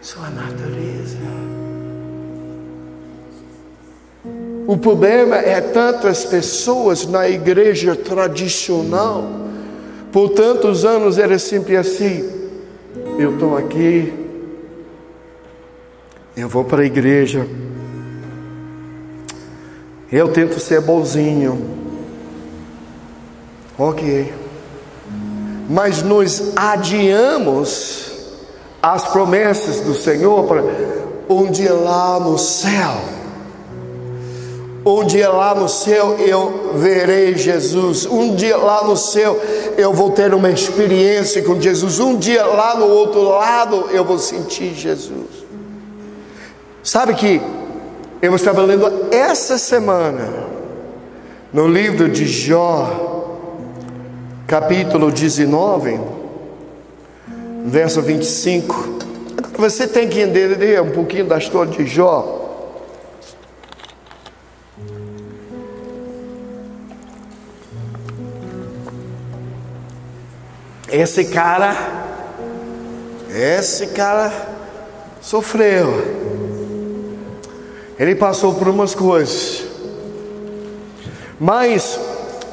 sua 0.00 0.28
natureza. 0.30 1.22
O 4.66 4.76
problema 4.76 5.36
é 5.36 5.60
tantas 5.60 6.24
pessoas 6.24 7.04
na 7.06 7.28
igreja 7.28 7.96
tradicional, 7.96 9.41
por 10.12 10.28
tantos 10.30 10.84
anos 10.84 11.18
era 11.18 11.38
sempre 11.38 11.76
assim. 11.76 12.30
Eu 13.18 13.34
estou 13.34 13.56
aqui, 13.56 14.12
eu 16.36 16.48
vou 16.48 16.64
para 16.64 16.82
a 16.82 16.84
igreja, 16.84 17.46
eu 20.10 20.28
tento 20.28 20.60
ser 20.60 20.80
bonzinho, 20.80 21.64
ok, 23.78 24.32
mas 25.68 26.02
nos 26.02 26.52
adiamos 26.54 28.12
as 28.82 29.08
promessas 29.08 29.80
do 29.80 29.94
Senhor 29.94 30.44
para 30.44 30.62
um 31.28 31.50
dia 31.50 31.72
lá 31.72 32.20
no 32.20 32.36
céu 32.38 33.21
um 34.84 35.04
dia 35.04 35.30
lá 35.30 35.54
no 35.54 35.68
céu 35.68 36.16
eu 36.18 36.72
verei 36.74 37.36
Jesus. 37.36 38.06
Um 38.06 38.34
dia 38.34 38.56
lá 38.56 38.84
no 38.84 38.96
céu 38.96 39.40
eu 39.76 39.92
vou 39.92 40.10
ter 40.10 40.34
uma 40.34 40.50
experiência 40.50 41.42
com 41.42 41.60
Jesus. 41.60 42.00
Um 42.00 42.16
dia 42.16 42.44
lá 42.44 42.76
no 42.76 42.86
outro 42.86 43.22
lado 43.22 43.88
eu 43.92 44.04
vou 44.04 44.18
sentir 44.18 44.74
Jesus. 44.74 45.42
Sabe 46.82 47.14
que 47.14 47.40
eu 48.20 48.34
estava 48.34 48.62
lendo 48.62 49.06
essa 49.12 49.56
semana 49.56 50.28
no 51.52 51.68
livro 51.68 52.08
de 52.08 52.26
Jó, 52.26 53.28
capítulo 54.48 55.12
19, 55.12 56.00
verso 57.66 58.02
25. 58.02 59.00
Você 59.58 59.86
tem 59.86 60.08
que 60.08 60.20
entender 60.20 60.80
um 60.82 60.90
pouquinho 60.90 61.26
da 61.26 61.38
história 61.38 61.70
de 61.70 61.86
Jó. 61.86 62.41
Esse 70.92 71.24
cara, 71.24 71.74
esse 73.30 73.86
cara 73.86 74.30
sofreu. 75.22 75.88
Ele 77.98 78.14
passou 78.14 78.54
por 78.56 78.68
umas 78.68 78.94
coisas. 78.94 79.64
Mas, 81.40 81.98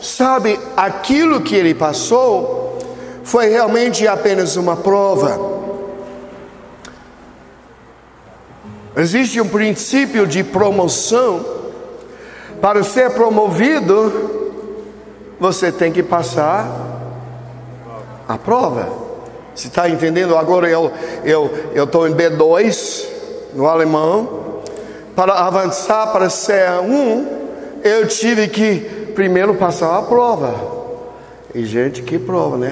sabe, 0.02 0.58
aquilo 0.78 1.41
que 1.41 1.54
ele 1.54 1.73
passou 1.73 2.80
foi 3.25 3.49
realmente 3.49 4.08
apenas 4.08 4.56
uma 4.56 4.78
prova. 4.78 5.60
Existe 8.95 9.41
um 9.41 9.49
princípio 9.49 10.25
de 10.25 10.45
promoção. 10.45 11.45
Para 12.62 12.84
ser 12.86 13.12
promovido, 13.12 14.56
você 15.38 15.73
tem 15.73 15.91
que 15.91 16.02
passar 16.02 16.99
a 18.30 18.38
prova. 18.38 18.88
Você 19.56 19.68
está 19.68 19.89
entendendo? 19.89 20.38
Agora 20.38 20.70
eu 20.70 20.92
eu 21.26 21.50
eu 21.74 21.86
estou 21.86 22.08
em 22.08 22.13
B2 22.13 23.06
no 23.56 23.65
alemão. 23.68 24.38
Para 25.15 25.34
avançar 25.34 26.13
para 26.13 26.28
C1, 26.28 27.26
eu 27.84 28.08
tive 28.08 28.48
que 28.48 29.12
primeiro 29.15 29.56
passar 29.56 29.98
a 29.98 30.04
prova. 30.04 30.54
E 31.54 31.65
gente, 31.65 32.04
que 32.04 32.20
prova, 32.20 32.58
né? 32.58 32.72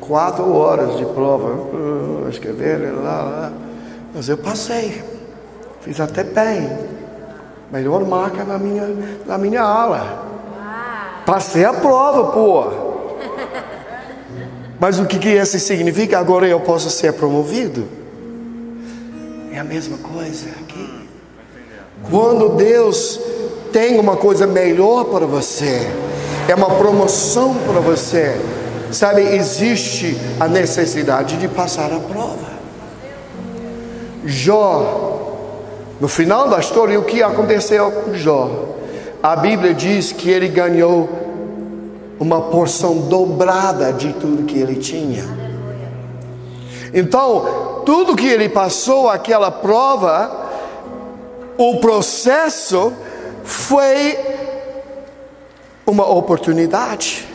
Quatro 0.00 0.52
horas 0.52 0.96
de 0.96 1.04
prova. 1.04 1.50
Uh, 1.50 2.26
escrever 2.30 2.90
lá, 2.92 3.22
lá. 3.22 3.52
Mas 4.14 4.28
eu 4.28 4.38
passei. 4.38 5.04
Fiz 5.82 6.00
até 6.00 6.24
bem. 6.24 6.76
Melhor 7.70 8.04
marca 8.04 8.42
na 8.42 8.58
minha, 8.58 8.88
na 9.26 9.36
minha 9.36 9.62
aula. 9.62 10.24
Passei 11.26 11.64
a 11.64 11.72
prova, 11.72 12.32
pô. 12.32 12.83
Mas 14.80 14.98
o 14.98 15.06
que, 15.06 15.18
que 15.18 15.28
isso 15.28 15.58
significa? 15.58 16.18
Agora 16.18 16.46
eu 16.46 16.60
posso 16.60 16.90
ser 16.90 17.12
promovido? 17.12 17.86
É 19.52 19.58
a 19.58 19.64
mesma 19.64 19.98
coisa 19.98 20.48
aqui. 20.60 21.08
Quando 22.10 22.50
Deus 22.50 23.20
tem 23.72 23.98
uma 23.98 24.16
coisa 24.16 24.46
melhor 24.46 25.04
para 25.04 25.26
você, 25.26 25.88
é 26.48 26.54
uma 26.54 26.70
promoção 26.70 27.54
para 27.66 27.80
você, 27.80 28.36
sabe, 28.90 29.22
existe 29.22 30.16
a 30.38 30.46
necessidade 30.46 31.36
de 31.36 31.48
passar 31.48 31.92
a 31.92 32.00
prova. 32.00 32.54
Jó, 34.26 35.24
no 36.00 36.08
final 36.08 36.48
da 36.48 36.58
história, 36.58 36.98
o 36.98 37.04
que 37.04 37.22
aconteceu 37.22 37.90
com 37.90 38.14
Jó? 38.14 38.76
A 39.22 39.36
Bíblia 39.36 39.72
diz 39.72 40.12
que 40.12 40.28
ele 40.30 40.48
ganhou 40.48 41.23
uma 42.18 42.40
porção 42.42 43.08
dobrada 43.08 43.92
de 43.92 44.12
tudo 44.12 44.44
que 44.44 44.58
ele 44.58 44.76
tinha. 44.76 45.24
Então, 46.92 47.82
tudo 47.84 48.14
que 48.14 48.26
ele 48.26 48.48
passou, 48.48 49.10
aquela 49.10 49.50
prova, 49.50 50.44
o 51.58 51.78
processo 51.78 52.92
foi 53.42 54.18
uma 55.86 56.08
oportunidade. 56.08 57.28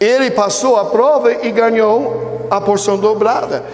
Ele 0.00 0.30
passou 0.30 0.76
a 0.76 0.86
prova 0.86 1.32
e 1.46 1.50
ganhou 1.50 2.46
a 2.50 2.60
porção 2.60 2.98
dobrada. 2.98 3.64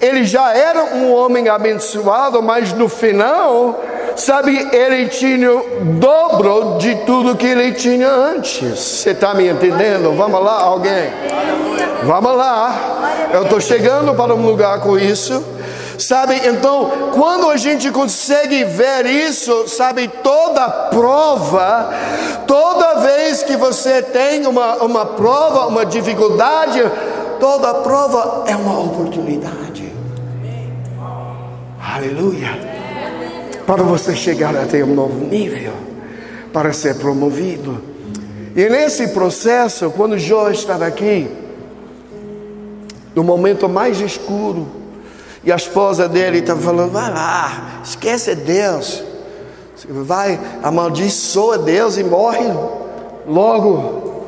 Ele 0.00 0.24
já 0.24 0.54
era 0.54 0.96
um 0.96 1.12
homem 1.12 1.48
abençoado, 1.48 2.42
mas 2.42 2.72
no 2.72 2.88
final 2.88 3.80
sabe, 4.16 4.68
ele 4.72 5.08
tinha 5.08 5.52
o 5.52 5.84
dobro 5.98 6.78
de 6.78 6.94
tudo 7.06 7.36
que 7.36 7.46
ele 7.46 7.72
tinha 7.72 8.08
antes. 8.08 8.78
Você 8.78 9.10
está 9.10 9.34
me 9.34 9.48
entendendo? 9.48 10.16
Vamos 10.16 10.42
lá, 10.42 10.62
alguém? 10.62 11.10
Vamos 12.04 12.36
lá. 12.36 13.28
Eu 13.32 13.42
estou 13.42 13.60
chegando 13.60 14.14
para 14.14 14.34
um 14.34 14.44
lugar 14.44 14.80
com 14.80 14.98
isso. 14.98 15.42
Sabe, 15.98 16.40
então, 16.44 16.90
quando 17.12 17.48
a 17.50 17.56
gente 17.56 17.90
consegue 17.90 18.64
ver 18.64 19.06
isso, 19.06 19.68
sabe, 19.68 20.08
toda 20.08 20.68
prova, 20.68 21.88
toda 22.48 23.00
vez 23.00 23.44
que 23.44 23.56
você 23.56 24.02
tem 24.02 24.44
uma, 24.44 24.76
uma 24.82 25.06
prova, 25.06 25.68
uma 25.68 25.86
dificuldade, 25.86 26.82
toda 27.38 27.74
prova 27.74 28.44
é 28.48 28.56
uma 28.56 28.80
oportunidade. 28.80 29.94
Aleluia 31.94 32.73
para 33.66 33.82
você 33.82 34.14
chegar 34.14 34.54
até 34.56 34.84
um 34.84 34.94
novo 34.94 35.24
nível, 35.26 35.72
para 36.52 36.72
ser 36.72 36.96
promovido. 36.96 37.80
E 38.54 38.68
nesse 38.68 39.08
processo, 39.08 39.90
quando 39.90 40.18
Jó 40.18 40.50
estava 40.50 40.86
aqui, 40.86 41.28
no 43.14 43.24
momento 43.24 43.68
mais 43.68 44.00
escuro, 44.00 44.66
e 45.42 45.52
a 45.52 45.56
esposa 45.56 46.08
dele 46.08 46.38
estava 46.38 46.60
falando: 46.60 46.92
vai 46.92 47.10
lá, 47.10 47.80
esquece 47.84 48.34
Deus, 48.34 49.02
vai, 49.88 50.38
amaldiçoa 50.62 51.58
Deus 51.58 51.96
e 51.96 52.04
morre 52.04 52.46
logo, 53.26 54.24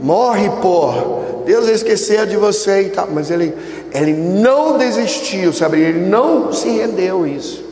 morre 0.00 0.50
por. 0.60 1.20
Deus 1.46 1.68
esqueceu 1.68 2.26
de 2.26 2.36
você 2.36 2.82
e 2.82 2.90
tal, 2.90 3.08
mas 3.10 3.30
ele, 3.30 3.54
ele 3.92 4.12
não 4.12 4.76
desistiu, 4.76 5.52
sabe? 5.52 5.80
Ele 5.80 6.06
não 6.06 6.52
se 6.52 6.68
rendeu 6.68 7.26
isso. 7.26 7.69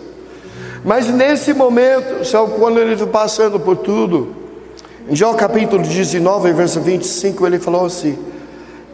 Mas 0.84 1.08
nesse 1.08 1.52
momento, 1.52 2.22
quando 2.58 2.78
ele 2.78 2.94
está 2.94 3.06
passando 3.06 3.58
por 3.58 3.76
tudo, 3.76 4.36
Em 5.08 5.16
Jó 5.16 5.32
capítulo 5.34 5.82
19, 5.82 6.52
verso 6.52 6.80
25, 6.80 7.46
ele 7.46 7.58
falou 7.58 7.86
assim: 7.86 8.18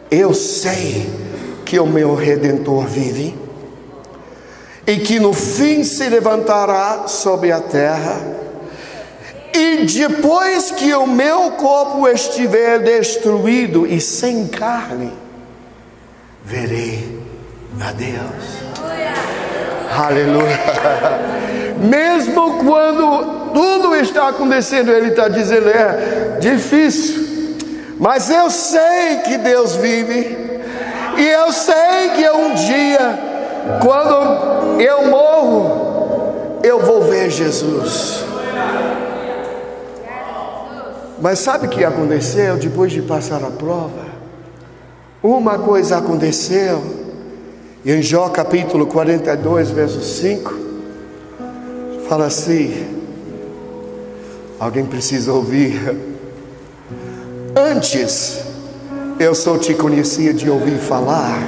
Eu 0.09 0.33
sei 0.33 1.09
que 1.65 1.79
o 1.79 1.85
meu 1.85 2.15
redentor 2.15 2.85
vive 2.85 3.35
e 4.87 4.97
que 4.97 5.19
no 5.19 5.33
fim 5.33 5.83
se 5.83 6.07
levantará 6.07 7.07
sobre 7.07 7.51
a 7.51 7.59
terra. 7.59 8.21
E 9.53 9.85
depois 9.85 10.71
que 10.71 10.93
o 10.93 11.07
meu 11.07 11.51
corpo 11.51 12.07
estiver 12.07 12.79
destruído 12.79 13.87
e 13.87 13.99
sem 14.01 14.47
carne, 14.47 15.11
verei 16.43 17.19
a 17.79 17.91
Deus. 17.91 18.65
Aleluia. 19.91 21.54
Mesmo 21.89 22.57
quando 22.63 23.51
tudo 23.53 23.95
está 23.95 24.29
acontecendo, 24.29 24.91
ele 24.91 25.09
está 25.09 25.27
dizendo: 25.27 25.69
é 25.69 26.37
difícil, 26.39 27.57
mas 27.99 28.29
eu 28.29 28.49
sei 28.49 29.17
que 29.25 29.37
Deus 29.37 29.75
vive, 29.75 30.37
e 31.17 31.27
eu 31.27 31.51
sei 31.51 32.09
que 32.15 32.29
um 32.29 32.53
dia, 32.53 33.19
quando 33.81 34.81
eu 34.81 35.07
morro, 35.07 36.59
eu 36.63 36.79
vou 36.79 37.03
ver 37.03 37.29
Jesus. 37.29 38.23
Mas 41.21 41.39
sabe 41.39 41.67
o 41.67 41.69
que 41.69 41.83
aconteceu 41.83 42.57
depois 42.57 42.91
de 42.91 43.01
passar 43.01 43.43
a 43.43 43.49
prova? 43.49 44.05
Uma 45.23 45.57
coisa 45.57 45.97
aconteceu, 45.97 46.83
em 47.85 48.01
Jó 48.01 48.29
capítulo 48.29 48.85
42, 48.85 49.71
verso 49.71 50.01
5, 50.01 50.64
fala 52.07 52.25
assim: 52.25 52.85
alguém 54.59 54.85
precisa 54.85 55.33
ouvir. 55.33 55.79
Antes 57.55 58.39
eu 59.19 59.33
só 59.33 59.57
te 59.57 59.73
conhecia 59.73 60.33
de 60.33 60.49
ouvir 60.49 60.77
falar. 60.77 61.41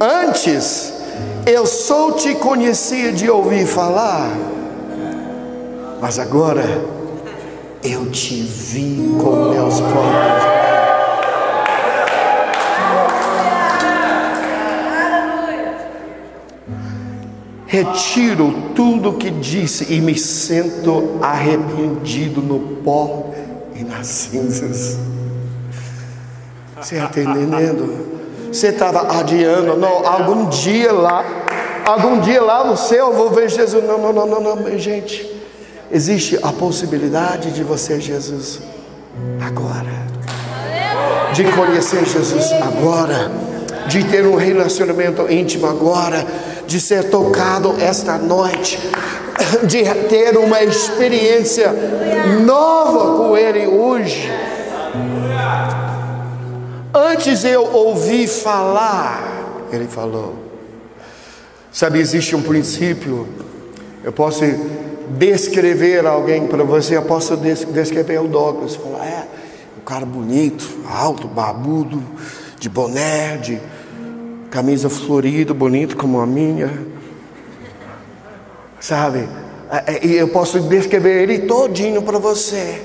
Antes 0.00 0.92
eu 1.46 1.66
só 1.66 2.12
te 2.12 2.34
conhecia 2.34 3.12
de 3.12 3.30
ouvir 3.30 3.66
falar. 3.66 4.30
Mas 6.00 6.18
agora 6.18 6.64
eu 7.82 8.10
te 8.10 8.42
vi 8.42 9.16
com 9.20 9.50
meus 9.50 9.80
próprios 9.80 10.61
retiro 17.72 18.54
tudo 18.74 19.14
que 19.14 19.30
disse 19.30 19.94
e 19.94 19.98
me 19.98 20.14
sinto 20.14 21.16
arrependido 21.22 22.42
no 22.42 22.60
pó 22.84 23.30
e 23.74 23.82
nas 23.82 24.06
cinzas. 24.08 24.98
Você 26.78 26.96
está 26.96 27.06
entendendo? 27.06 28.12
Você 28.52 28.66
estava 28.66 29.18
adiando, 29.18 29.74
não, 29.78 30.06
algum 30.06 30.50
dia 30.50 30.92
lá, 30.92 31.24
algum 31.86 32.20
dia 32.20 32.42
lá 32.42 32.62
no 32.62 32.76
céu 32.76 33.06
eu 33.06 33.14
vou 33.14 33.30
ver 33.30 33.48
Jesus. 33.48 33.82
Não, 33.82 33.96
não, 33.96 34.12
não, 34.12 34.26
não, 34.26 34.56
não, 34.56 34.78
gente. 34.78 35.26
Existe 35.90 36.38
a 36.42 36.52
possibilidade 36.52 37.52
de 37.52 37.64
você, 37.64 37.98
Jesus, 37.98 38.60
agora. 39.40 40.02
De 41.32 41.44
conhecer 41.44 42.04
Jesus 42.04 42.52
agora. 42.52 43.32
De 43.88 44.04
ter 44.04 44.26
um 44.26 44.36
relacionamento 44.36 45.32
íntimo 45.32 45.66
agora 45.66 46.26
de 46.66 46.80
ser 46.80 47.10
tocado 47.10 47.74
esta 47.78 48.18
noite, 48.18 48.78
de 49.64 49.84
ter 50.08 50.36
uma 50.36 50.62
experiência 50.62 51.72
nova 52.44 53.16
com 53.16 53.36
Ele 53.36 53.66
hoje. 53.66 54.30
Antes 56.94 57.44
eu 57.44 57.64
ouvi 57.72 58.26
falar, 58.26 59.66
Ele 59.72 59.86
falou. 59.86 60.34
Sabe, 61.72 61.98
existe 61.98 62.36
um 62.36 62.42
princípio. 62.42 63.26
Eu 64.04 64.12
posso 64.12 64.44
descrever 65.16 66.06
alguém 66.06 66.46
para 66.46 66.62
você, 66.64 66.96
eu 66.96 67.02
posso 67.02 67.36
descrever 67.36 68.20
o 68.20 68.28
Douglas. 68.28 68.76
Falar, 68.76 69.06
é, 69.06 69.26
um 69.78 69.84
cara 69.84 70.04
bonito, 70.04 70.68
alto, 70.86 71.26
barbudo, 71.26 72.02
de 72.58 72.68
boné, 72.68 73.38
de 73.38 73.58
camisa 74.52 74.90
florida, 74.90 75.54
bonito 75.54 75.96
como 75.96 76.20
a 76.20 76.26
minha. 76.26 76.70
Sabe? 78.78 79.26
É, 79.70 79.94
é, 79.94 80.06
e 80.06 80.14
eu 80.14 80.28
posso 80.28 80.60
descrever 80.60 81.22
ele 81.22 81.46
todinho 81.46 82.02
para 82.02 82.18
você. 82.18 82.82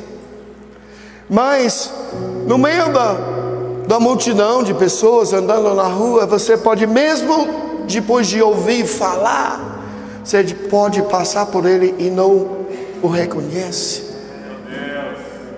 Mas 1.29 1.91
no 2.47 2.57
meio 2.57 2.93
da, 2.93 3.17
da 3.85 3.99
multidão 3.99 4.63
de 4.63 4.73
pessoas 4.73 5.33
andando 5.33 5.75
na 5.75 5.83
rua, 5.83 6.25
você 6.25 6.55
pode 6.55 6.87
mesmo 6.87 7.83
depois 7.85 8.27
de 8.27 8.41
ouvir 8.41 8.85
falar, 8.85 9.83
você 10.23 10.45
pode 10.69 11.01
passar 11.03 11.47
por 11.47 11.65
ele 11.65 11.93
e 11.99 12.09
não 12.09 12.65
o 13.01 13.07
reconhece. 13.09 14.03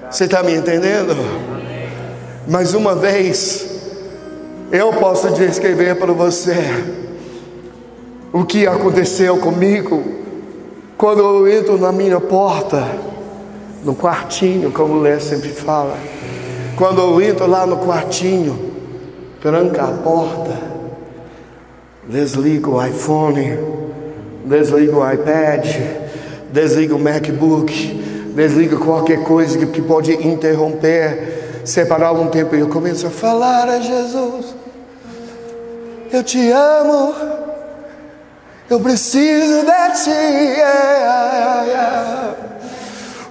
Você 0.09 0.23
está 0.23 0.41
me 0.41 0.55
entendendo? 0.55 1.15
Mais 2.47 2.73
uma 2.73 2.95
vez, 2.95 3.68
eu 4.71 4.93
posso 4.93 5.31
descrever 5.31 5.95
para 5.95 6.13
você 6.13 6.55
o 8.31 8.45
que 8.45 8.67
aconteceu 8.67 9.37
comigo 9.37 10.03
quando 10.95 11.19
eu 11.19 11.47
entro 11.47 11.77
na 11.79 11.91
minha 11.91 12.19
porta, 12.19 12.85
no 13.83 13.95
quartinho, 13.95 14.71
como 14.71 14.95
o 14.95 15.01
Lé 15.01 15.17
sempre 15.19 15.49
fala. 15.49 15.97
Quando 16.77 17.01
eu 17.01 17.21
entro 17.21 17.47
lá 17.47 17.65
no 17.65 17.77
quartinho, 17.77 18.73
tranca 19.41 19.83
a 19.83 19.91
porta, 19.91 20.55
desligo 22.07 22.73
o 22.73 22.85
iPhone, 22.85 23.57
desligo 24.45 24.99
o 24.99 25.11
iPad, 25.11 25.65
desligo 26.51 26.95
o 26.95 26.99
MacBook, 26.99 27.73
desligo 28.35 28.77
qualquer 28.83 29.23
coisa 29.23 29.65
que 29.65 29.81
pode 29.81 30.11
interromper, 30.13 31.61
separar 31.65 32.11
um 32.11 32.27
tempo 32.27 32.55
e 32.55 32.59
eu 32.59 32.67
começo 32.67 33.07
a 33.07 33.09
falar 33.09 33.67
a 33.67 33.79
Jesus. 33.79 34.58
Eu 36.11 36.23
te 36.23 36.51
amo. 36.51 37.13
Eu 38.69 38.79
preciso 38.79 39.61
de 39.61 40.03
ti. 40.03 40.09
Yeah, 40.09 41.63
yeah. 41.65 42.35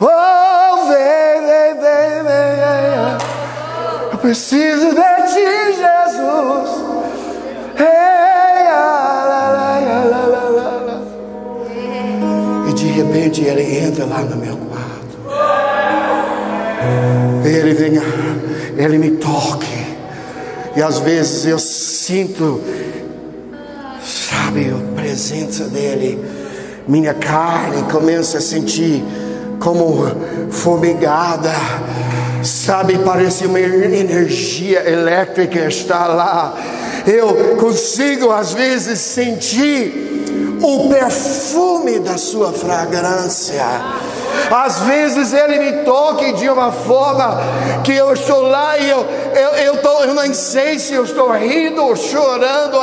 Oh, 0.00 0.86
vem, 0.86 1.40
vem, 1.46 1.74
vem, 1.74 2.22
vem. 2.22 3.18
Eu 4.12 4.18
preciso 4.18 4.90
de 4.90 5.16
ti, 5.32 5.72
Jesus. 5.72 6.70
La, 10.58 10.78
e 12.68 12.72
de 12.74 12.86
repente 12.86 13.42
ele 13.42 13.78
entra 13.78 14.04
lá 14.06 14.20
no 14.20 14.36
meu 14.36 14.56
quarto. 14.56 15.18
E 17.44 17.48
ele 17.48 17.74
vem, 17.74 18.00
ele 18.76 18.98
me 18.98 19.10
toque. 19.12 19.77
E 20.76 20.82
às 20.82 20.98
vezes 20.98 21.46
eu 21.46 21.58
sinto, 21.58 22.60
sabe, 24.04 24.70
a 24.70 24.94
presença 24.94 25.64
dele. 25.64 26.18
Minha 26.86 27.14
carne 27.14 27.82
começa 27.90 28.38
a 28.38 28.40
sentir 28.40 29.02
como 29.60 30.06
formigada. 30.50 31.52
Sabe, 32.42 32.98
parece 32.98 33.46
uma 33.46 33.60
energia 33.60 34.88
elétrica 34.88 35.66
está 35.66 36.06
lá. 36.06 36.56
Eu 37.06 37.56
consigo 37.56 38.30
às 38.30 38.52
vezes 38.52 39.00
sentir 39.00 40.08
o 40.62 40.88
perfume 40.88 41.98
da 41.98 42.16
sua 42.16 42.52
fragrância. 42.52 43.64
Às 44.50 44.78
vezes 44.80 45.32
ele 45.32 45.58
me 45.58 45.84
toca 45.84 46.32
de 46.32 46.48
uma 46.48 46.72
forma 46.72 47.38
que 47.84 47.92
eu 47.92 48.12
estou 48.12 48.42
lá 48.42 48.78
e 48.78 48.88
eu, 48.88 49.06
eu, 49.38 49.50
eu, 49.50 49.76
tô, 49.82 50.04
eu 50.04 50.14
nem 50.14 50.34
sei 50.34 50.78
se 50.78 50.94
eu 50.94 51.04
estou 51.04 51.30
rindo 51.32 51.82
ou 51.82 51.96
chorando. 51.96 52.78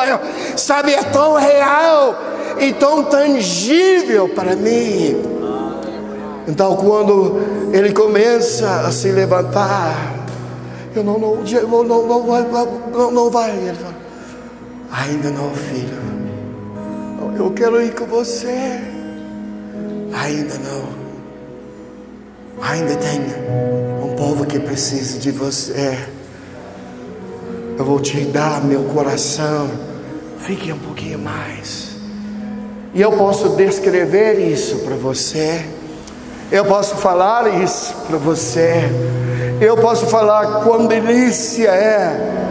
Sabe, 0.56 0.94
é 0.94 1.04
tão 1.04 1.34
real 1.34 2.16
e 2.60 2.74
tão 2.74 3.04
tangível 3.04 4.30
para 4.30 4.56
mim. 4.56 5.22
Então, 6.48 6.76
quando 6.76 7.40
ele 7.74 7.92
começa 7.92 8.82
a 8.82 8.92
se 8.92 9.12
levantar, 9.12 9.96
eu 10.96 11.04
não, 11.04 11.18
não, 11.18 11.36
não, 11.36 11.84
não, 11.84 12.08
não, 12.08 12.24
vai, 12.24 12.46
não, 12.94 13.12
não 13.12 13.30
vai. 13.30 13.52
Ele 13.52 13.76
fala, 13.76 13.96
ainda 14.92 15.30
não, 15.32 15.52
filho. 15.52 16.06
Eu 17.38 17.52
quero 17.52 17.82
ir 17.82 17.94
com 17.94 18.06
você. 18.06 18.80
Ainda 20.14 20.54
não. 20.60 21.06
Ainda 22.62 22.96
tem 22.96 23.22
um 24.04 24.16
povo 24.16 24.46
que 24.46 24.60
precisa 24.60 25.20
de 25.20 25.32
você. 25.32 25.98
Eu 27.78 27.84
vou 27.84 28.00
te 28.00 28.22
dar 28.22 28.64
meu 28.64 28.84
coração. 28.86 29.70
Fique 30.40 30.72
um 30.72 30.80
pouquinho 30.80 31.20
mais. 31.20 31.96
E 32.94 33.02
eu 33.02 33.12
posso 33.12 33.50
descrever 33.50 34.40
isso 34.40 34.78
para 34.78 34.96
você. 34.96 35.66
Eu 36.52 36.64
posso 36.66 36.96
falar 36.96 37.62
isso 37.62 37.94
para 38.08 38.18
você. 38.18 38.84
Eu 39.60 39.76
posso 39.78 40.06
falar 40.06 40.64
quão 40.64 40.86
delícia 40.88 41.70
é. 41.70 42.46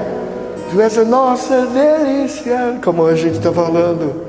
Tu 0.71 0.81
és 0.81 0.99
a 0.99 1.05
nossa 1.05 1.67
delícia, 1.67 2.79
como 2.85 3.07
a 3.07 3.15
gente 3.15 3.39
está 3.39 3.53
falando. 3.53 4.25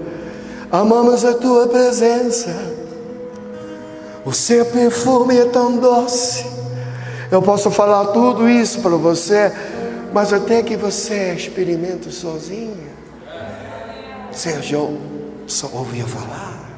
Amamos 0.72 1.26
a 1.26 1.34
tua 1.34 1.68
presença. 1.68 2.56
O 4.24 4.32
seu 4.32 4.66
perfume 4.66 5.38
é 5.38 5.46
tão 5.46 5.78
doce. 5.78 6.46
Eu 7.32 7.41
posso 7.41 7.70
falar 7.72 8.06
tudo 8.08 8.48
isso 8.48 8.80
para 8.80 8.96
você, 8.96 9.52
mas 10.16 10.32
até 10.32 10.63
que 10.63 10.78
você 10.78 11.34
experimente 11.34 12.09
sozinho. 12.09 12.88
Sérgio, 14.32 14.97
só 15.45 15.70
ouvia 15.74 16.05
falar. 16.05 16.72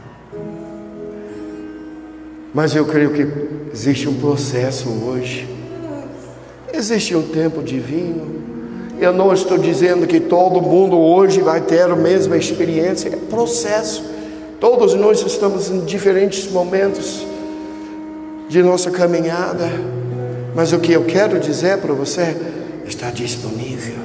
Mas 2.51 2.75
eu 2.75 2.83
creio 2.85 3.13
que 3.13 3.27
existe 3.71 4.09
um 4.09 4.15
processo 4.15 4.89
hoje. 4.89 5.47
Existe 6.73 7.15
um 7.15 7.27
tempo 7.27 7.61
divino. 7.61 8.41
Eu 8.99 9.13
não 9.13 9.31
estou 9.31 9.59
dizendo 9.59 10.07
que 10.07 10.19
todo 10.19 10.59
mundo 10.59 10.97
hoje 10.97 11.39
vai 11.39 11.61
ter 11.61 11.83
a 11.83 11.95
mesma 11.95 12.38
experiência, 12.38 13.09
é 13.09 13.17
processo. 13.29 14.03
Todos 14.59 14.95
nós 14.95 15.21
estamos 15.23 15.69
em 15.69 15.85
diferentes 15.85 16.51
momentos 16.51 17.23
de 18.49 18.63
nossa 18.63 18.89
caminhada, 18.89 19.69
mas 20.55 20.73
o 20.73 20.79
que 20.79 20.91
eu 20.91 21.03
quero 21.03 21.39
dizer 21.39 21.77
para 21.77 21.93
você 21.93 22.35
está 22.88 23.09
disponível. 23.09 23.95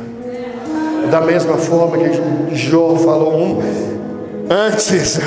Da 1.11 1.20
mesma 1.20 1.57
forma 1.57 1.99
que 1.99 2.55
Jó 2.57 2.97
falou 2.97 3.35
um, 3.35 3.59
antes, 4.49 5.18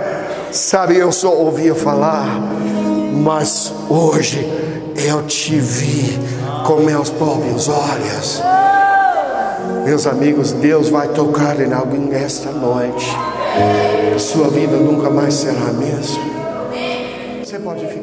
sabe, 0.52 0.96
eu 0.96 1.10
só 1.10 1.34
ouvia 1.34 1.74
falar, 1.74 2.26
mas 3.12 3.72
hoje 3.88 4.46
eu 4.96 5.22
te 5.22 5.58
vi 5.58 6.18
com 6.66 6.76
meus 6.76 7.10
próprios 7.10 7.68
olhos. 7.68 8.42
Meus 9.84 10.06
amigos, 10.06 10.52
Deus 10.52 10.88
vai 10.88 11.08
tocar 11.08 11.60
em 11.60 11.72
alguém 11.72 12.14
esta 12.14 12.50
noite. 12.50 13.06
Sua 14.18 14.48
vida 14.48 14.76
nunca 14.76 15.10
mais 15.10 15.34
será 15.34 15.68
a 15.68 15.72
mesma. 15.72 16.22
Você 17.42 17.58
pode 17.58 17.86
ficar 17.86 18.01